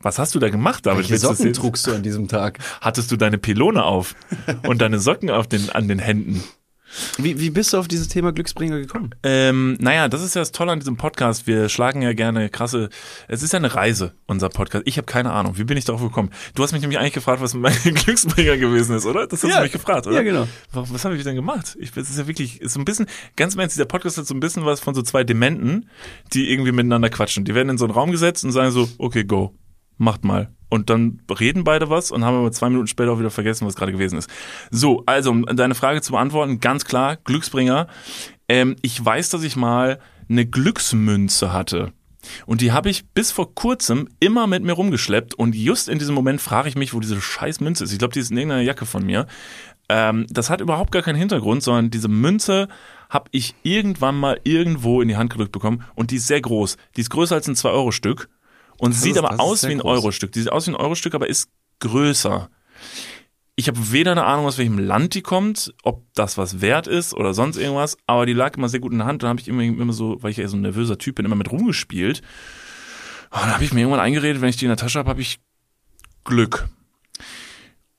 [0.00, 1.08] Was hast du da gemacht, David?
[1.08, 2.58] Welche Socken trugst du an diesem Tag?
[2.80, 4.16] Hattest du deine Pylone auf
[4.66, 6.42] und deine Socken auf den, an den Händen?
[7.18, 9.10] Wie, wie bist du auf dieses Thema Glücksbringer gekommen?
[9.22, 11.46] Ähm, naja, das ist ja das Tolle an diesem Podcast.
[11.46, 12.90] Wir schlagen ja gerne krasse.
[13.28, 14.84] Es ist ja eine Reise, unser Podcast.
[14.86, 15.56] Ich habe keine Ahnung.
[15.58, 16.30] Wie bin ich darauf gekommen?
[16.54, 19.26] Du hast mich nämlich eigentlich gefragt, was mein Glücksbringer gewesen ist, oder?
[19.26, 19.56] Das hast Ja.
[19.58, 20.16] du mich gefragt, oder?
[20.16, 20.46] Ja, genau.
[20.72, 21.76] Was, was habe ich denn gemacht?
[21.80, 24.26] Ich, es ist ja wirklich, ist so ein bisschen, ganz im Ernst, dieser Podcast hat
[24.26, 25.88] so ein bisschen was von so zwei Dementen,
[26.32, 27.44] die irgendwie miteinander quatschen.
[27.44, 29.54] Die werden in so einen Raum gesetzt und sagen so, okay, go,
[30.02, 30.50] macht mal.
[30.68, 33.74] Und dann reden beide was und haben aber zwei Minuten später auch wieder vergessen, was
[33.74, 34.30] gerade gewesen ist.
[34.70, 37.88] So, also, um deine Frage zu beantworten, ganz klar, Glücksbringer.
[38.48, 39.98] Ähm, ich weiß, dass ich mal
[40.28, 41.92] eine Glücksmünze hatte.
[42.46, 45.34] Und die habe ich bis vor kurzem immer mit mir rumgeschleppt.
[45.34, 47.92] Und just in diesem Moment frage ich mich, wo diese scheiß Münze ist.
[47.92, 49.26] Ich glaube, die ist in irgendeiner Jacke von mir.
[49.88, 52.68] Ähm, das hat überhaupt gar keinen Hintergrund, sondern diese Münze
[53.10, 55.84] habe ich irgendwann mal irgendwo in die Hand gedrückt bekommen.
[55.94, 56.78] Und die ist sehr groß.
[56.96, 58.30] Die ist größer als ein 2-Euro-Stück.
[58.82, 59.98] Und sieht ist- aber aus wie ein groß.
[59.98, 60.32] Euro-Stück.
[60.32, 61.48] Die sieht aus wie ein Euro-Stück, aber ist
[61.80, 62.50] größer.
[63.54, 67.12] Ich habe weder eine Ahnung, aus welchem Land die kommt, ob das was wert ist
[67.14, 69.22] oder sonst irgendwas, aber die lag immer sehr gut in der Hand.
[69.22, 71.36] Dann habe ich immer, immer so, weil ich ja so ein nervöser Typ bin, immer
[71.36, 72.22] mit rumgespielt.
[73.30, 75.20] Und dann habe ich mir irgendwann eingeredet, wenn ich die in der Tasche habe, habe
[75.20, 75.38] ich
[76.24, 76.66] Glück.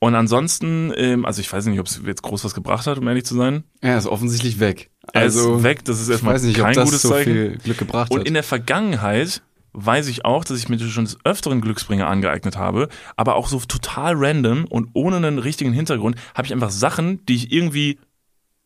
[0.00, 3.08] Und ansonsten, ähm, also ich weiß nicht, ob es jetzt groß was gebracht hat, um
[3.08, 3.64] ehrlich zu sein.
[3.80, 4.90] Er ist offensichtlich weg.
[5.12, 7.08] Er Also ist weg, das ist ich erstmal weiß nicht, kein ob das gutes so
[7.10, 7.32] Zeichen.
[7.32, 8.26] viel Glück gebracht Und hat.
[8.26, 9.42] in der Vergangenheit
[9.74, 13.60] weiß ich auch, dass ich mir schon des Öfteren Glücksbringer angeeignet habe, aber auch so
[13.60, 17.98] total random und ohne einen richtigen Hintergrund habe ich einfach Sachen, die ich irgendwie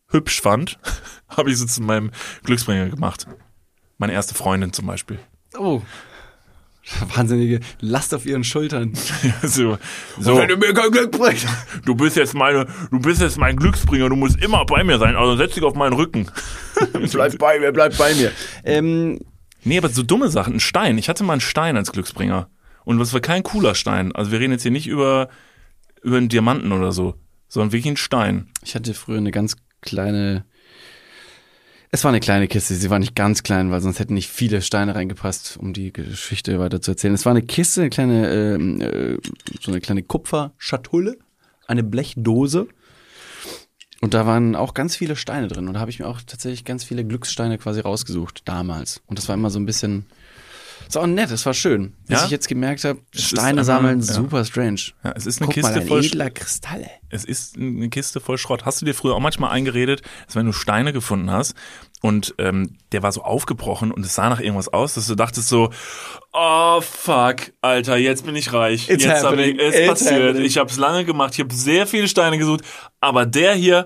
[0.09, 0.79] hübsch fand,
[1.29, 2.11] habe ich so zu meinem
[2.45, 3.27] Glücksbringer gemacht.
[3.97, 5.19] Meine erste Freundin zum Beispiel.
[5.59, 5.83] oh.
[7.15, 8.95] Wahnsinnige Last auf ihren Schultern.
[9.43, 9.77] so,
[10.19, 11.47] so Wenn du mir kein Glück bringst.
[11.85, 15.15] du bist jetzt meine, du bist jetzt mein Glücksbringer, du musst immer bei mir sein,
[15.15, 16.31] also setz dich auf meinen Rücken.
[17.13, 18.33] bleib bei mir, bleib bei mir.
[18.65, 19.19] Ähm,
[19.69, 20.97] Nee, aber so dumme Sachen, ein Stein.
[20.97, 22.49] Ich hatte mal einen Stein als Glücksbringer.
[22.85, 24.13] Und das war kein cooler Stein.
[24.13, 25.29] Also wir reden jetzt hier nicht über,
[26.03, 27.17] über einen Diamanten oder so,
[27.49, 28.49] sondern wirklich einen Stein.
[28.65, 30.47] ich hatte früher eine ganz kleine.
[31.91, 34.61] Es war eine kleine Kiste, sie war nicht ganz klein, weil sonst hätten nicht viele
[34.63, 37.15] Steine reingepasst, um die Geschichte weiter zu erzählen.
[37.15, 39.19] Es war eine Kiste, eine kleine, ähm, äh,
[39.61, 41.19] so eine kleine Kupferschatulle,
[41.67, 42.69] eine Blechdose.
[44.01, 45.67] Und da waren auch ganz viele Steine drin.
[45.67, 49.03] Und da habe ich mir auch tatsächlich ganz viele Glückssteine quasi rausgesucht, damals.
[49.07, 50.07] Und das war immer so ein bisschen.
[50.93, 51.93] War auch nett, es war schön.
[52.07, 52.25] Bis Ja?
[52.25, 54.07] ich jetzt gemerkt habe, ist Steine sammeln, ja.
[54.07, 54.81] super strange.
[55.05, 56.89] Ja, es ist eine Guck Kiste mal, ein voll edler Kristalle.
[57.11, 58.65] Es ist eine Kiste voll Schrott.
[58.65, 61.55] Hast du dir früher auch manchmal eingeredet, dass wenn du Steine gefunden hast
[62.03, 65.49] und ähm, der war so aufgebrochen und es sah nach irgendwas aus, dass du dachtest
[65.49, 65.71] so,
[66.33, 68.89] oh fuck, Alter, jetzt bin ich reich.
[68.89, 69.57] It's jetzt hab happening.
[69.59, 70.23] ich, es passiert.
[70.29, 70.45] happening.
[70.45, 71.35] Ich habe es lange gemacht.
[71.35, 72.61] Ich habe sehr viele Steine gesucht,
[73.01, 73.85] aber der hier,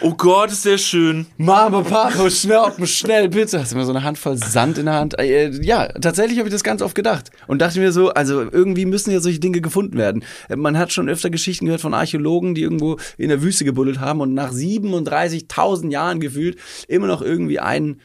[0.00, 1.26] oh Gott, ist der schön.
[1.36, 3.60] Mama, Papa, schnell, schnell, bitte.
[3.60, 5.18] Hast du immer so eine Handvoll Sand in der Hand?
[5.18, 7.30] Äh, ja, tatsächlich habe ich das ganz oft gedacht.
[7.46, 10.24] Und dachte mir so, also irgendwie müssen ja solche Dinge gefunden werden.
[10.48, 14.00] Äh, Man hat schon öfter Geschichten gehört von Archäologen, die irgendwo in der Wüste gebuddelt
[14.00, 18.00] haben und nach 37.000 Jahren gefühlt immer noch irgendwie einen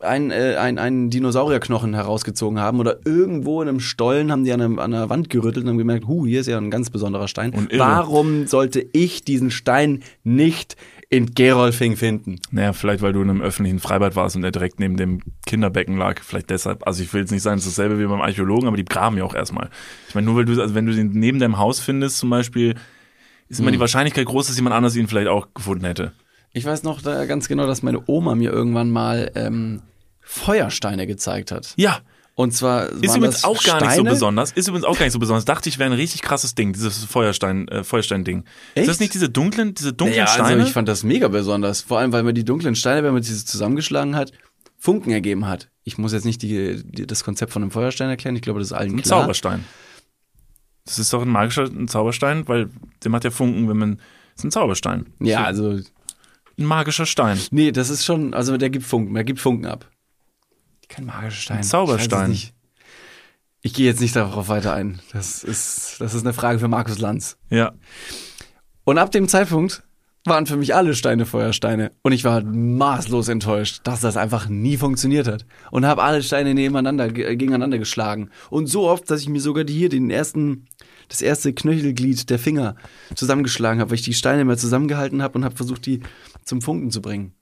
[0.00, 4.60] ein, äh, ein, einen Dinosaurierknochen herausgezogen haben oder irgendwo in einem Stollen haben die an,
[4.60, 7.28] einem, an einer Wand gerüttelt und haben gemerkt, hu, hier ist ja ein ganz besonderer
[7.28, 7.52] Stein.
[7.52, 7.70] Und.
[7.78, 10.76] Warum sollte ich diesen Stein nicht
[11.08, 12.40] in Gerolfing finden?
[12.50, 15.96] Naja, vielleicht weil du in einem öffentlichen Freibad warst und der direkt neben dem Kinderbecken
[15.96, 16.20] lag.
[16.22, 16.86] Vielleicht deshalb.
[16.86, 19.16] Also ich will jetzt nicht sagen, es ist dasselbe wie beim Archäologen, aber die graben
[19.16, 19.70] ja auch erstmal.
[20.08, 22.74] Ich meine, nur weil du, also wenn du den neben deinem Haus findest zum Beispiel,
[23.48, 26.12] ist immer die Wahrscheinlichkeit groß, dass jemand anders ihn vielleicht auch gefunden hätte.
[26.56, 29.82] Ich weiß noch da ganz genau, dass meine Oma mir irgendwann mal ähm,
[30.20, 31.74] Feuersteine gezeigt hat.
[31.76, 31.98] Ja.
[32.34, 34.10] Und zwar Ist übrigens auch gar nicht so Steine?
[34.10, 34.52] besonders.
[34.52, 35.44] Ist übrigens auch gar nicht so besonders.
[35.44, 38.44] Dachte ich, wäre ein richtig krasses Ding, dieses Feuerstein, äh, Feuerstein-Ding.
[38.74, 40.48] Ist das nicht diese dunklen, diese dunklen Ja, Steine?
[40.48, 41.82] also ich fand das mega besonders.
[41.82, 44.32] Vor allem, weil mir die dunklen Steine, wenn man sie zusammengeschlagen hat,
[44.78, 45.68] Funken ergeben hat.
[45.84, 48.34] Ich muss jetzt nicht die, die, das Konzept von einem Feuerstein erklären.
[48.36, 49.20] Ich glaube, das ist allen ein klar.
[49.22, 49.64] Zauberstein.
[50.86, 52.68] Das ist doch ein magischer ein Zauberstein, weil
[53.02, 53.96] der macht ja Funken, wenn man.
[53.96, 55.06] Das ist ein Zauberstein.
[55.20, 55.78] Ja, also
[56.58, 57.38] Ein magischer Stein.
[57.50, 59.90] nee, das ist schon, also der gibt Funken, der gibt Funken ab.
[60.88, 61.56] Kein magischer Stein.
[61.58, 62.32] Ein Zauberstein.
[62.32, 62.52] Ich,
[63.62, 65.00] ich gehe jetzt nicht darauf weiter ein.
[65.12, 67.36] Das ist, das ist eine Frage für Markus Lanz.
[67.50, 67.72] Ja.
[68.84, 69.82] Und ab dem Zeitpunkt
[70.24, 71.92] waren für mich alle Steine Feuersteine.
[72.02, 75.44] Und ich war maßlos enttäuscht, dass das einfach nie funktioniert hat.
[75.70, 78.30] Und habe alle Steine nebeneinander, ge- gegeneinander geschlagen.
[78.50, 80.66] Und so oft, dass ich mir sogar die hier den ersten,
[81.08, 82.76] das erste Knöchelglied der Finger
[83.14, 86.00] zusammengeschlagen habe, weil ich die Steine mal zusammengehalten habe und habe versucht, die
[86.44, 87.32] zum Funken zu bringen.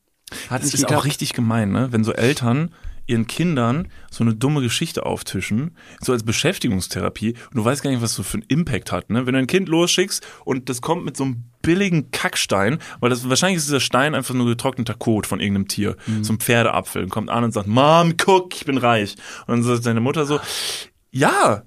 [0.48, 1.04] Hat Das ist auch geklappt.
[1.06, 1.88] richtig gemein, ne?
[1.90, 2.70] Wenn so Eltern
[3.06, 8.00] ihren Kindern so eine dumme Geschichte auftischen, so als Beschäftigungstherapie, und du weißt gar nicht,
[8.00, 9.26] was so für einen Impact hat, ne?
[9.26, 13.28] Wenn du ein Kind losschickst und das kommt mit so einem billigen Kackstein, weil das
[13.28, 17.10] wahrscheinlich ist dieser Stein einfach nur getrockneter Kot von irgendeinem Tier, so ein Pferdeapfel, und
[17.10, 19.16] kommt an und sagt, Mom, guck, ich bin reich.
[19.46, 20.40] Und dann sagt deine Mutter so,
[21.10, 21.62] ja,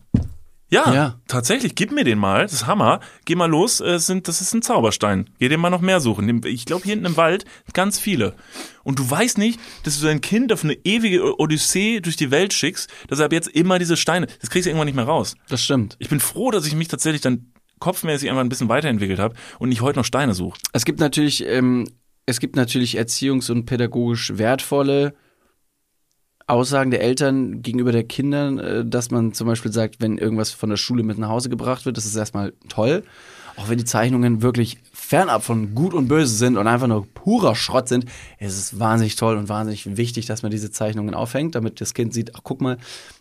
[0.70, 1.20] ja, Ja.
[1.28, 2.99] tatsächlich, gib mir den mal, das ist Hammer.
[3.26, 5.30] Geh mal los, äh, sind, das ist ein Zauberstein.
[5.39, 6.41] Geh dir mal noch mehr suchen.
[6.45, 8.36] Ich glaube, hier hinten im Wald ganz viele.
[8.84, 12.53] Und du weißt nicht, dass du dein Kind auf eine ewige Odyssee durch die Welt
[12.53, 15.36] schickst, dass er ab jetzt immer diese Steine, das kriegst du irgendwann nicht mehr raus.
[15.49, 15.95] Das stimmt.
[15.99, 19.70] Ich bin froh, dass ich mich tatsächlich dann kopfmäßig einfach ein bisschen weiterentwickelt habe und
[19.70, 20.57] nicht heute noch Steine suche.
[20.74, 21.88] Es gibt natürlich, ähm,
[22.26, 25.13] es gibt natürlich erziehungs- und pädagogisch wertvolle
[26.48, 30.70] Aussagen der Eltern gegenüber der Kindern, äh, dass man zum Beispiel sagt, wenn irgendwas von
[30.70, 33.04] der Schule mit nach Hause gebracht wird, das ist erstmal toll.
[33.58, 37.56] auch wenn die Zeichnungen wirklich fernab von gut und böse sind und einfach nur purer
[37.56, 38.06] Schrott sind,
[38.38, 42.14] ist es wahnsinnig toll und wahnsinnig wichtig, dass man diese Zeichnungen aufhängt, damit das Kind
[42.14, 42.78] sieht, ach guck mal,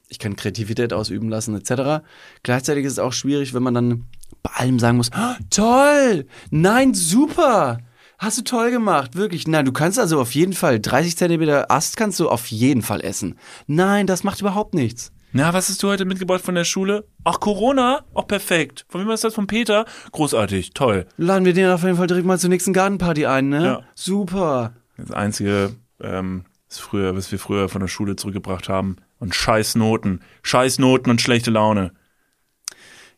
[0.08, 2.04] ich kann Kreativität ausüben lassen etc.
[2.42, 4.04] Gleichzeitig ist es auch schwierig, wenn man dann
[4.42, 7.78] bei allem sagen muss, "Ah, toll, nein, super,
[8.18, 9.46] hast du toll gemacht, wirklich.
[9.46, 13.00] Nein, du kannst also auf jeden Fall 30 Zentimeter Ast kannst du auf jeden Fall
[13.02, 13.38] essen.
[13.66, 15.12] Nein, das macht überhaupt nichts.
[15.32, 17.06] Na, was hast du heute mitgebracht von der Schule?
[17.24, 18.04] Ach, Corona?
[18.14, 18.86] Auch perfekt.
[18.88, 19.34] Von wem ist das?
[19.34, 19.84] Von Peter?
[20.12, 21.06] Großartig, toll.
[21.18, 23.64] Laden wir den auf jeden Fall direkt mal zur nächsten Gartenparty ein, ne?
[23.64, 23.82] Ja.
[23.94, 24.72] Super.
[24.96, 28.96] Das Einzige, ähm, ist früher, was wir früher von der Schule zurückgebracht haben.
[29.18, 30.20] Und scheiß Noten.
[30.42, 31.92] Scheiß Noten und schlechte Laune.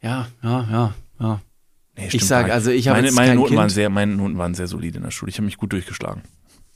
[0.00, 1.40] Ja, ja, ja, ja.
[1.98, 2.54] Nee, Ich stimmt sag, gar nicht.
[2.54, 3.58] also ich habe meine, meine Noten Kind.
[3.58, 5.30] waren sehr, meine Noten waren sehr solide in der Schule.
[5.30, 6.22] Ich habe mich gut durchgeschlagen.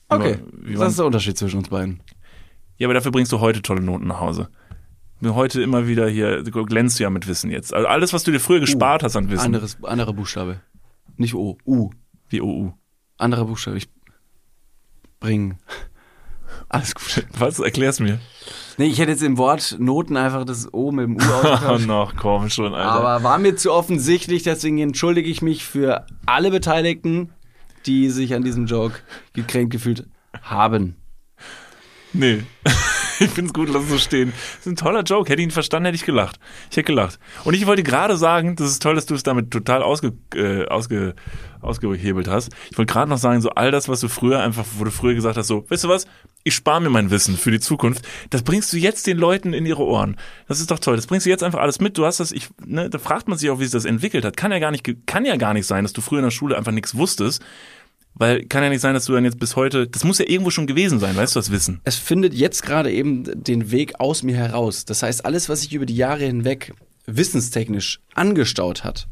[0.09, 2.01] Okay, wir das ist der Unterschied zwischen uns beiden.
[2.77, 4.49] Ja, aber dafür bringst du heute tolle Noten nach Hause.
[5.25, 7.73] Heute immer wieder hier, glänzt du ja mit Wissen jetzt.
[7.73, 9.45] Also alles, was du dir früher gespart hast an Wissen.
[9.47, 10.61] Anderes, anderer Buchstabe.
[11.17, 11.91] Nicht O, U.
[12.29, 12.73] Wie OU.
[13.19, 13.77] Anderer Buchstabe.
[13.77, 13.89] Ich
[15.21, 15.57] bring.
[16.73, 17.25] Alles gut.
[17.39, 17.59] Was?
[17.61, 18.19] Erklär's mir.
[18.79, 21.87] Nee, ich hätte jetzt im Wort Noten einfach das O mit dem U ausgetauscht.
[21.87, 22.91] noch, komm schon, Alter.
[22.91, 27.31] Aber war mir zu offensichtlich, deswegen entschuldige ich mich für alle Beteiligten,
[27.87, 28.95] die sich an diesem Joke
[29.35, 30.07] gekränkt gefühlt
[30.43, 30.97] haben.
[32.15, 32.43] Nee.
[33.25, 34.33] Ich find's gut, lass es so stehen.
[34.33, 35.31] Das ist ein toller Joke.
[35.31, 36.39] Hätte ich ihn verstanden, hätte ich gelacht.
[36.71, 37.19] Ich hätte gelacht.
[37.45, 40.67] Und ich wollte gerade sagen, das ist toll, dass du es damit total ausge, äh,
[40.67, 41.15] ausge,
[41.61, 42.53] ausgehebelt hast.
[42.71, 45.15] Ich wollte gerade noch sagen, so all das, was du früher einfach, wo du früher
[45.15, 46.07] gesagt hast, so, weißt du was,
[46.45, 48.05] ich spare mir mein Wissen für die Zukunft.
[48.31, 50.17] Das bringst du jetzt den Leuten in ihre Ohren.
[50.49, 50.97] Das ist doch toll.
[50.97, 51.99] Das bringst du jetzt einfach alles mit.
[51.99, 54.37] Du hast das, ich, ne, da fragt man sich auch, wie sich das entwickelt hat.
[54.37, 56.57] Kann ja gar nicht, kann ja gar nicht sein, dass du früher in der Schule
[56.57, 57.43] einfach nichts wusstest.
[58.15, 60.51] Weil kann ja nicht sein, dass du dann jetzt bis heute, das muss ja irgendwo
[60.51, 61.81] schon gewesen sein, weißt du, das Wissen.
[61.85, 64.85] Es findet jetzt gerade eben den Weg aus mir heraus.
[64.85, 66.75] Das heißt, alles, was sich über die Jahre hinweg
[67.07, 69.09] wissenstechnisch angestaut hat,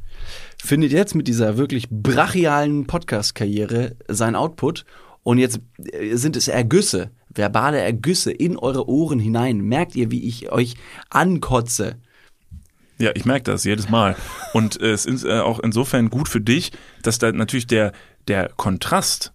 [0.63, 4.85] findet jetzt mit dieser wirklich brachialen Podcast-Karriere sein Output.
[5.23, 5.61] Und jetzt
[5.93, 9.61] äh, sind es Ergüsse, verbale Ergüsse in eure Ohren hinein.
[9.61, 10.75] Merkt ihr, wie ich euch
[11.09, 11.97] ankotze?
[12.99, 14.15] Ja, ich merke das jedes Mal.
[14.53, 16.73] Und äh, es ist äh, auch insofern gut für dich,
[17.03, 17.93] dass da natürlich der,
[18.29, 19.33] der Kontrast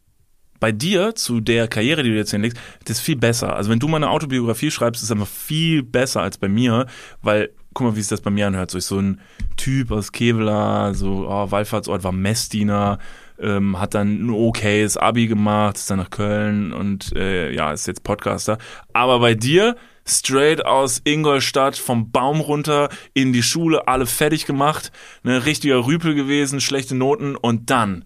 [0.59, 3.55] bei dir zu der Karriere, die du jetzt hinlegst, das ist viel besser.
[3.55, 6.87] Also wenn du mal eine Autobiografie schreibst, ist es einfach viel besser als bei mir,
[7.21, 8.71] weil, guck mal, wie sich das bei mir anhört.
[8.71, 9.19] So, ich so ein
[9.57, 12.99] Typ aus Kevela, so, oh, Wallfahrtsort war Messdiener,
[13.39, 17.87] ähm, hat dann ein okayes Abi gemacht, ist dann nach Köln und äh, ja, ist
[17.87, 18.57] jetzt Podcaster.
[18.93, 19.75] Aber bei dir
[20.07, 24.91] straight aus Ingolstadt vom Baum runter in die Schule, alle fertig gemacht,
[25.23, 28.05] ne, richtiger Rüpel gewesen, schlechte Noten und dann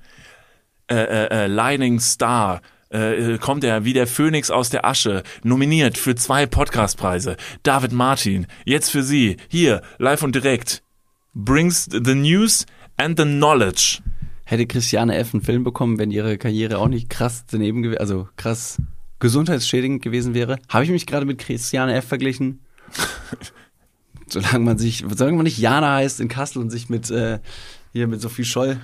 [0.90, 2.62] äh, äh, äh, Lightning Star.
[2.90, 7.38] Äh, kommt er wie der Phönix aus der Asche, nominiert für zwei Podcastpreise.
[7.62, 10.82] David Martin, jetzt für Sie, hier, live und direkt.
[11.36, 12.66] Brings the news
[12.98, 14.00] and the knowledge.
[14.44, 15.36] Hätte Christiane F.
[15.36, 18.82] einen Film bekommen, wenn ihre Karriere auch nicht krass daneben gewesen, also krass
[19.20, 20.58] gesundheitsschädigend gewesen wäre?
[20.68, 22.08] Habe ich mich gerade mit Christiane F.
[22.08, 22.62] verglichen?
[24.34, 27.40] solange man sich, solange man nicht Jana heißt in Kassel und sich mit äh,
[27.94, 28.80] hier mit Sophie Scholl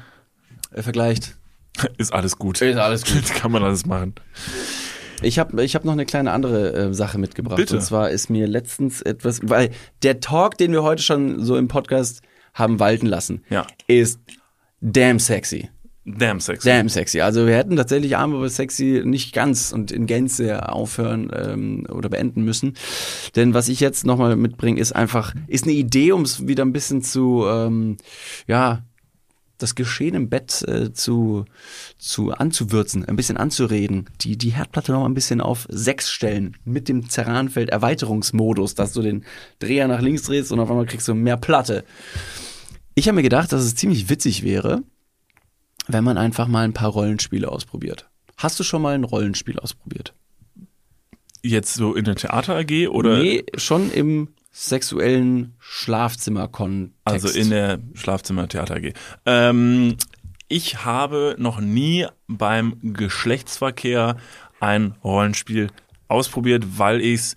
[0.72, 1.38] äh, vergleicht.
[1.98, 2.62] Ist alles gut.
[2.62, 3.26] Ist alles gut.
[3.36, 4.16] Kann man alles machen.
[5.22, 7.58] Ich habe ich hab noch eine kleine andere äh, Sache mitgebracht.
[7.58, 7.76] Bitte.
[7.78, 9.72] Und zwar ist mir letztens etwas, weil
[10.04, 12.22] der Talk, den wir heute schon so im Podcast
[12.54, 13.66] haben walten lassen, Ja.
[13.88, 14.20] ist
[14.82, 15.70] damn sexy.
[16.08, 16.70] Damn sexy.
[16.70, 17.22] Damn sexy.
[17.22, 22.10] Also wir hätten tatsächlich Arm aber sexy nicht ganz und in Gänze aufhören ähm, oder
[22.10, 22.76] beenden müssen.
[23.36, 26.74] Denn was ich jetzt nochmal mitbringe, ist einfach, ist eine Idee, um es wieder ein
[26.74, 27.98] bisschen zu, ähm,
[28.46, 28.84] ja,
[29.58, 31.46] das Geschehen im Bett äh, zu,
[31.98, 36.58] zu anzuwürzen, ein bisschen anzureden, die, die Herdplatte noch mal ein bisschen auf sechs stellen
[36.66, 39.26] mit dem Ceranfeld Erweiterungsmodus, dass du den
[39.60, 41.84] Dreher nach links drehst und auf einmal kriegst du mehr Platte.
[42.96, 44.84] Ich habe mir gedacht, dass es ziemlich witzig wäre,
[45.88, 48.10] wenn man einfach mal ein paar Rollenspiele ausprobiert.
[48.38, 50.14] Hast du schon mal ein Rollenspiel ausprobiert?
[51.42, 56.94] Jetzt so in der Theater AG oder nee, schon im sexuellen Schlafzimmer-Kontext.
[57.04, 58.94] also in der Schlafzimmer-Theater AG?
[59.26, 59.98] Ähm,
[60.48, 64.16] ich habe noch nie beim Geschlechtsverkehr
[64.62, 65.72] ein Rollenspiel
[66.08, 67.36] ausprobiert, weil ich es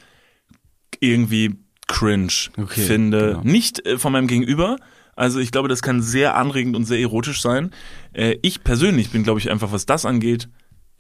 [1.01, 1.57] irgendwie
[1.89, 3.27] cringe Okay, finde.
[3.33, 3.41] genau.
[3.43, 4.77] Nicht äh, von meinem Gegenüber.
[5.17, 7.73] Also ich glaube, das kann sehr anregend und sehr erotisch sein.
[8.13, 10.49] Äh, ich persönlich bin, glaube ich, einfach, was das angeht,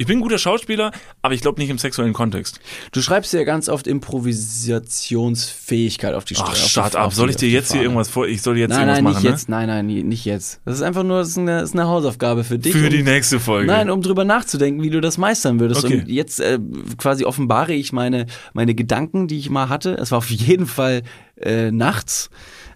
[0.01, 0.92] Ich bin ein guter Schauspieler,
[1.22, 2.61] aber ich glaube nicht im sexuellen Kontext.
[2.92, 7.11] Du schreibst ja ganz oft Improvisationsfähigkeit auf die Ach, start auf ab.
[7.11, 8.28] die- Soll ich dir jetzt hier irgendwas vor?
[8.28, 9.49] Ich soll jetzt Nein, irgendwas nein, machen, nicht jetzt.
[9.49, 10.61] Nein, nein, nicht jetzt.
[10.64, 12.61] Das ist einfach nur das ist eine, das ist eine Hausaufgabe für ne?
[12.61, 12.74] dich.
[12.74, 13.66] Für um, die nächste Folge.
[13.66, 15.84] Nein, um drüber nachzudenken, wie du das meistern würdest.
[15.84, 16.03] Okay.
[16.03, 16.61] Und jetzt äh,
[16.96, 19.94] quasi offenbare ich meine, meine Gedanken, die ich mal hatte.
[19.94, 21.03] Es war auf jeden Fall
[21.40, 22.30] äh, nachts.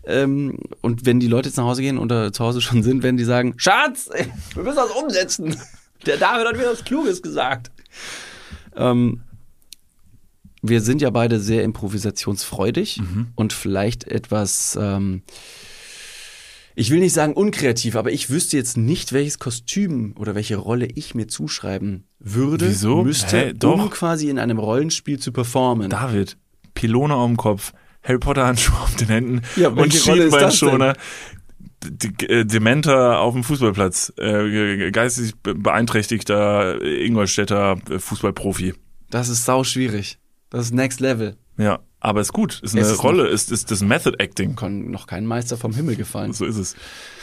[0.04, 3.16] Ähm, und wenn die Leute jetzt nach Hause gehen oder zu Hause schon sind, werden
[3.16, 4.10] die sagen, Schatz,
[4.54, 5.56] wir müssen das umsetzen.
[6.06, 7.70] Der David hat mir was Kluges gesagt.
[8.76, 9.22] Ähm,
[10.62, 13.28] wir sind ja beide sehr improvisationsfreudig Mhm.
[13.34, 15.22] und vielleicht etwas, ähm,
[16.74, 20.86] ich will nicht sagen unkreativ, aber ich wüsste jetzt nicht, welches Kostüm oder welche Rolle
[20.86, 23.02] ich mir zuschreiben würde, Wieso?
[23.02, 23.74] müsste, doch.
[23.74, 25.90] um quasi in einem Rollenspiel zu performen.
[25.90, 26.36] David,
[26.74, 27.72] Pylone auf dem Kopf,
[28.04, 30.94] Harry Potter Handschuhe auf den Händen Ja, und Schienbeinschoner.
[32.28, 38.74] Äh, Dementer auf dem Fußballplatz, äh, geistig be- beeinträchtigter Ingolstädter Fußballprofi.
[39.10, 40.18] Das ist sau schwierig.
[40.50, 41.36] Das ist Next Level.
[41.58, 44.56] Ja, aber ist gut, ist eine ist Rolle, ist, ist das Method Acting.
[44.56, 46.32] Kann noch kein Meister vom Himmel gefallen.
[46.32, 46.74] So ist es.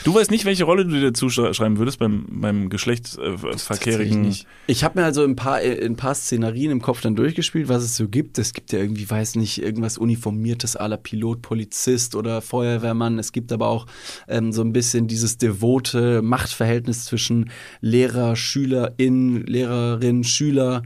[0.04, 4.22] Du weißt nicht, welche Rolle du dir zuschreiben würdest beim, beim geschlechtsverkehrigen.
[4.22, 4.46] nicht.
[4.66, 7.82] Ich habe mir also ein paar, äh, ein paar Szenarien im Kopf dann durchgespielt, was
[7.82, 8.38] es so gibt.
[8.38, 13.18] Es gibt ja irgendwie, weiß nicht, irgendwas Uniformiertes aller Pilot, Polizist oder Feuerwehrmann.
[13.18, 13.84] Es gibt aber auch
[14.28, 17.50] ähm, so ein bisschen dieses devote Machtverhältnis zwischen
[17.82, 20.84] Lehrer, Schülerin, Lehrerin, Schüler.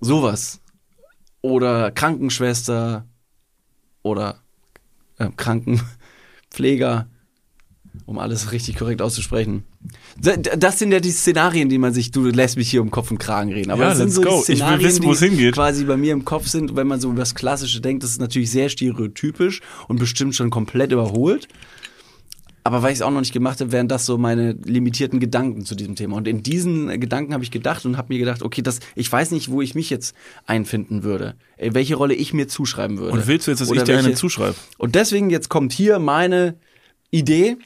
[0.00, 0.60] Sowas.
[1.42, 3.06] Oder Krankenschwester
[4.02, 4.40] oder
[5.18, 7.08] äh, Krankenpfleger,
[8.04, 9.64] um alles richtig korrekt auszusprechen.
[10.18, 13.18] Das sind ja die Szenarien, die man sich, du lässt mich hier um Kopf und
[13.18, 13.70] Kragen reden.
[13.70, 14.28] Aber Ja, das sind so go.
[14.28, 16.86] die Ich will Szenarien, wissen, wo es die quasi bei mir im Kopf sind, wenn
[16.86, 20.92] man so über das Klassische denkt, das ist natürlich sehr stereotypisch und bestimmt schon komplett
[20.92, 21.48] überholt.
[22.66, 25.64] Aber weil ich es auch noch nicht gemacht habe, wären das so meine limitierten Gedanken
[25.64, 26.16] zu diesem Thema.
[26.16, 29.30] Und in diesen Gedanken habe ich gedacht und habe mir gedacht, okay, das, ich weiß
[29.30, 33.12] nicht, wo ich mich jetzt einfinden würde, äh, welche Rolle ich mir zuschreiben würde.
[33.12, 34.56] Und willst du jetzt, dass Oder ich dir eine welche- zuschreibe?
[34.78, 36.56] Und deswegen jetzt kommt hier meine
[37.12, 37.56] Idee,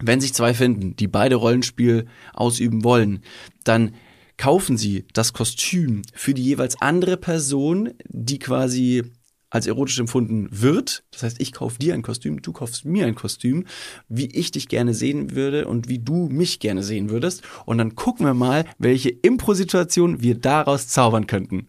[0.00, 3.20] wenn sich zwei finden, die beide Rollenspiel ausüben wollen,
[3.64, 3.94] dann
[4.36, 9.02] kaufen sie das Kostüm für die jeweils andere Person, die quasi
[9.50, 11.04] als erotisch empfunden wird.
[11.10, 13.64] Das heißt, ich kaufe dir ein Kostüm, du kaufst mir ein Kostüm,
[14.08, 17.42] wie ich dich gerne sehen würde und wie du mich gerne sehen würdest.
[17.64, 21.68] Und dann gucken wir mal, welche Impro-Situation wir daraus zaubern könnten.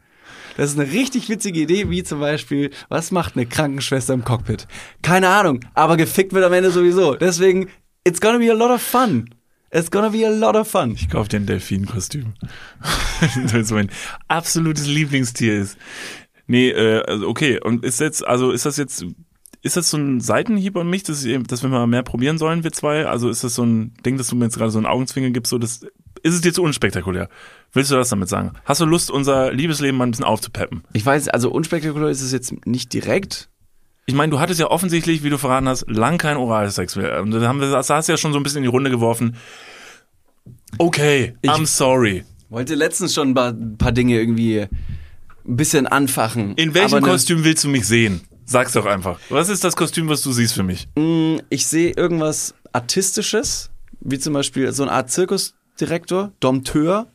[0.57, 4.67] Das ist eine richtig witzige Idee, wie zum Beispiel, was macht eine Krankenschwester im Cockpit?
[5.01, 7.15] Keine Ahnung, aber gefickt wird am Ende sowieso.
[7.15, 7.69] Deswegen,
[8.03, 9.29] it's gonna be a lot of fun.
[9.71, 10.95] It's gonna be a lot of fun.
[10.95, 12.33] Ich kaufe dir ein Delfinkostüm.
[13.51, 13.89] Weil es mein
[14.27, 15.77] absolutes Lieblingstier ist.
[16.49, 17.59] Nee, äh, also okay.
[17.63, 19.05] Und ist jetzt, also ist das jetzt,
[19.61, 22.63] ist das so ein Seitenhieb an mich, dass, ich, dass wir mal mehr probieren sollen,
[22.63, 23.05] wir zwei?
[23.05, 25.51] Also ist das so ein Ding, dass du mir jetzt gerade so einen Augenzwinger gibst,
[25.51, 25.81] so das,
[26.23, 27.29] ist es dir zu unspektakulär?
[27.71, 28.53] Willst du das damit sagen?
[28.65, 30.81] Hast du Lust, unser Liebesleben mal ein bisschen aufzupeppen?
[30.93, 33.47] Ich weiß, also unspektakulär ist es jetzt nicht direkt.
[34.07, 37.21] Ich meine, du hattest ja offensichtlich, wie du verraten hast, lang kein Oralsex mehr.
[37.21, 38.89] Und da haben wir, das hast du ja schon so ein bisschen in die Runde
[38.89, 39.35] geworfen.
[40.79, 42.23] Okay, I'm sorry.
[42.49, 44.65] Wollte letztens schon ein paar, ein paar Dinge irgendwie
[45.49, 46.53] ein bisschen anfachen.
[46.55, 48.21] In welchem ne- Kostüm willst du mich sehen?
[48.45, 49.19] Sag's doch einfach.
[49.29, 50.87] Was ist das Kostüm, was du siehst für mich?
[50.95, 53.69] Mm, Ich sehe irgendwas Artistisches,
[53.99, 57.07] wie zum Beispiel so eine Art Zirkusdirektor, Dompteur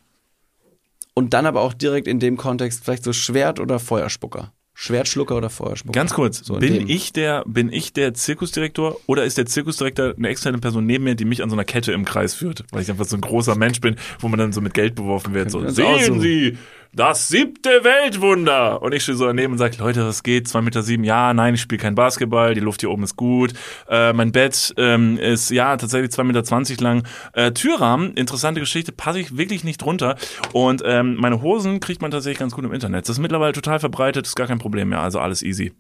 [1.15, 4.53] und dann aber auch direkt in dem Kontext vielleicht so Schwert- oder Feuerspucker.
[4.77, 5.93] Schwertschlucker oder Feuerspucker.
[5.93, 10.15] Ganz kurz, So in bin ich der bin ich der Zirkusdirektor oder ist der Zirkusdirektor
[10.17, 12.83] eine externe Person neben mir, die mich an so einer Kette im Kreis führt, weil
[12.83, 15.53] ich einfach so ein großer Mensch bin, wo man dann so mit Geld beworfen wird,
[15.53, 16.21] so sehen.
[16.21, 16.59] Sie
[16.95, 18.83] das siebte Weltwunder.
[18.83, 20.49] Und ich stehe so daneben und sage, Leute, was geht?
[20.49, 23.53] Zwei Meter sieben, ja, nein, ich spiele kein Basketball, die Luft hier oben ist gut,
[23.89, 28.93] äh, mein Bett ähm, ist ja tatsächlich zwei Meter zwanzig lang, äh, Türrahmen, interessante Geschichte,
[28.93, 30.17] passe ich wirklich nicht drunter.
[30.53, 33.09] Und ähm, meine Hosen kriegt man tatsächlich ganz gut im Internet.
[33.09, 35.73] Das ist mittlerweile total verbreitet, ist gar kein Problem mehr, also alles easy.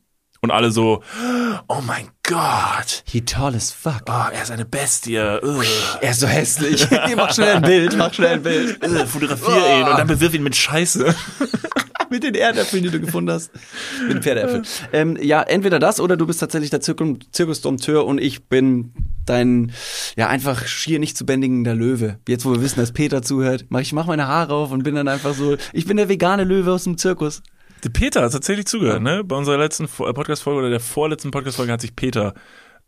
[0.44, 1.02] Und alle so,
[1.68, 4.02] oh mein Gott, He tall as fuck.
[4.10, 5.64] oh, er ist eine Bestie, Ugh.
[6.02, 6.86] Er ist so hässlich.
[7.16, 8.78] mach schnell ein Bild, mach schnell ein Bild.
[8.84, 11.14] Ugh, fotografier ihn und dann bewirf ihn mit Scheiße.
[12.10, 13.50] Mit den Erdäpfeln, die du gefunden hast.
[14.02, 14.64] Mit den Pferdeäpfeln.
[14.92, 18.92] Ähm, ja, entweder das oder du bist tatsächlich der Zirkum, Zirkusdompteur und ich bin
[19.24, 19.72] dein,
[20.14, 22.18] ja, einfach schier nicht zu bändigender Löwe.
[22.28, 24.94] Jetzt, wo wir wissen, dass Peter zuhört, mach ich mach meine Haare auf und bin
[24.94, 27.42] dann einfach so, ich bin der vegane Löwe aus dem Zirkus.
[27.84, 29.22] Der Peter hat tatsächlich zugehört, ne?
[29.24, 32.34] Bei unserer letzten äh, Podcast-Folge oder der vorletzten Podcast-Folge hat sich Peter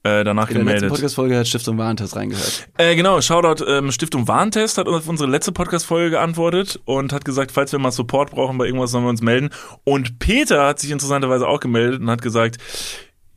[0.02, 0.88] äh, danach In der letzten gemeldet.
[0.88, 2.68] Podcast-Folge hat Stiftung Warentest reingehört.
[2.78, 7.52] Äh, genau, Shoutout ähm, Stiftung Warntest hat auf unsere letzte Podcast-Folge geantwortet und hat gesagt,
[7.52, 9.50] falls wir mal Support brauchen bei irgendwas, sollen wir uns melden.
[9.84, 12.56] Und Peter hat sich interessanterweise auch gemeldet und hat gesagt,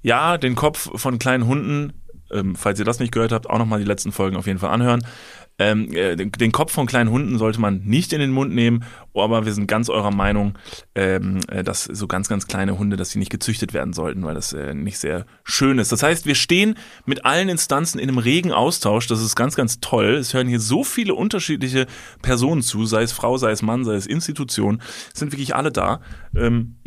[0.01, 1.93] ja, den Kopf von kleinen Hunden,
[2.32, 4.70] ähm, falls ihr das nicht gehört habt, auch nochmal die letzten Folgen auf jeden Fall
[4.70, 5.05] anhören.
[5.60, 8.84] Ähm, äh, den Kopf von kleinen Hunden sollte man nicht in den Mund nehmen,
[9.14, 10.57] aber wir sind ganz eurer Meinung,
[10.95, 14.36] ähm, äh, dass so ganz, ganz kleine Hunde, dass sie nicht gezüchtet werden sollten, weil
[14.36, 15.91] das äh, nicht sehr schön ist.
[15.91, 19.07] Das heißt, wir stehen mit allen Instanzen in einem regen Austausch.
[19.07, 20.16] Das ist ganz, ganz toll.
[20.16, 21.88] Es hören hier so viele unterschiedliche
[22.22, 24.82] Personen zu, sei es Frau, sei es Mann, sei es Institution,
[25.14, 25.99] sind wirklich alle da.
[26.36, 26.78] Ähm,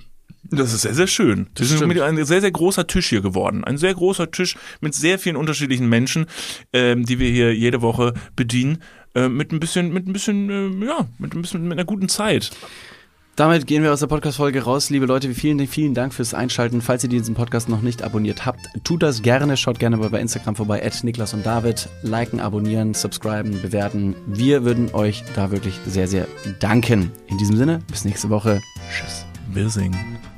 [0.45, 1.47] das ist sehr, sehr schön.
[1.55, 3.65] Das, ist mit ein sehr, sehr großer Tisch hier geworden.
[3.65, 6.27] Ein sehr großer Tisch mit sehr vielen unterschiedlichen Menschen,
[6.73, 8.79] ähm, die wir hier jede Woche bedienen,
[9.15, 10.51] äh, mit ein bisschen, mit ein bisschen,
[10.83, 12.51] äh, ja, mit ein bisschen, mit einer guten Zeit.
[13.35, 14.91] Damit gehen wir aus der Podcast-Folge raus.
[14.91, 16.83] Liebe Leute, vielen, vielen Dank fürs Einschalten.
[16.83, 19.57] Falls ihr diesen Podcast noch nicht abonniert habt, tut das gerne.
[19.57, 21.89] Schaut gerne bei Instagram vorbei, at Niklas und David.
[22.03, 24.15] Liken, abonnieren, subscriben, bewerten.
[24.27, 26.29] Wir würden euch da wirklich sehr, sehr
[26.61, 27.11] danken.
[27.29, 28.61] In diesem Sinne, bis nächste Woche.
[28.91, 29.25] Tschüss.
[29.51, 30.32] Wir singen.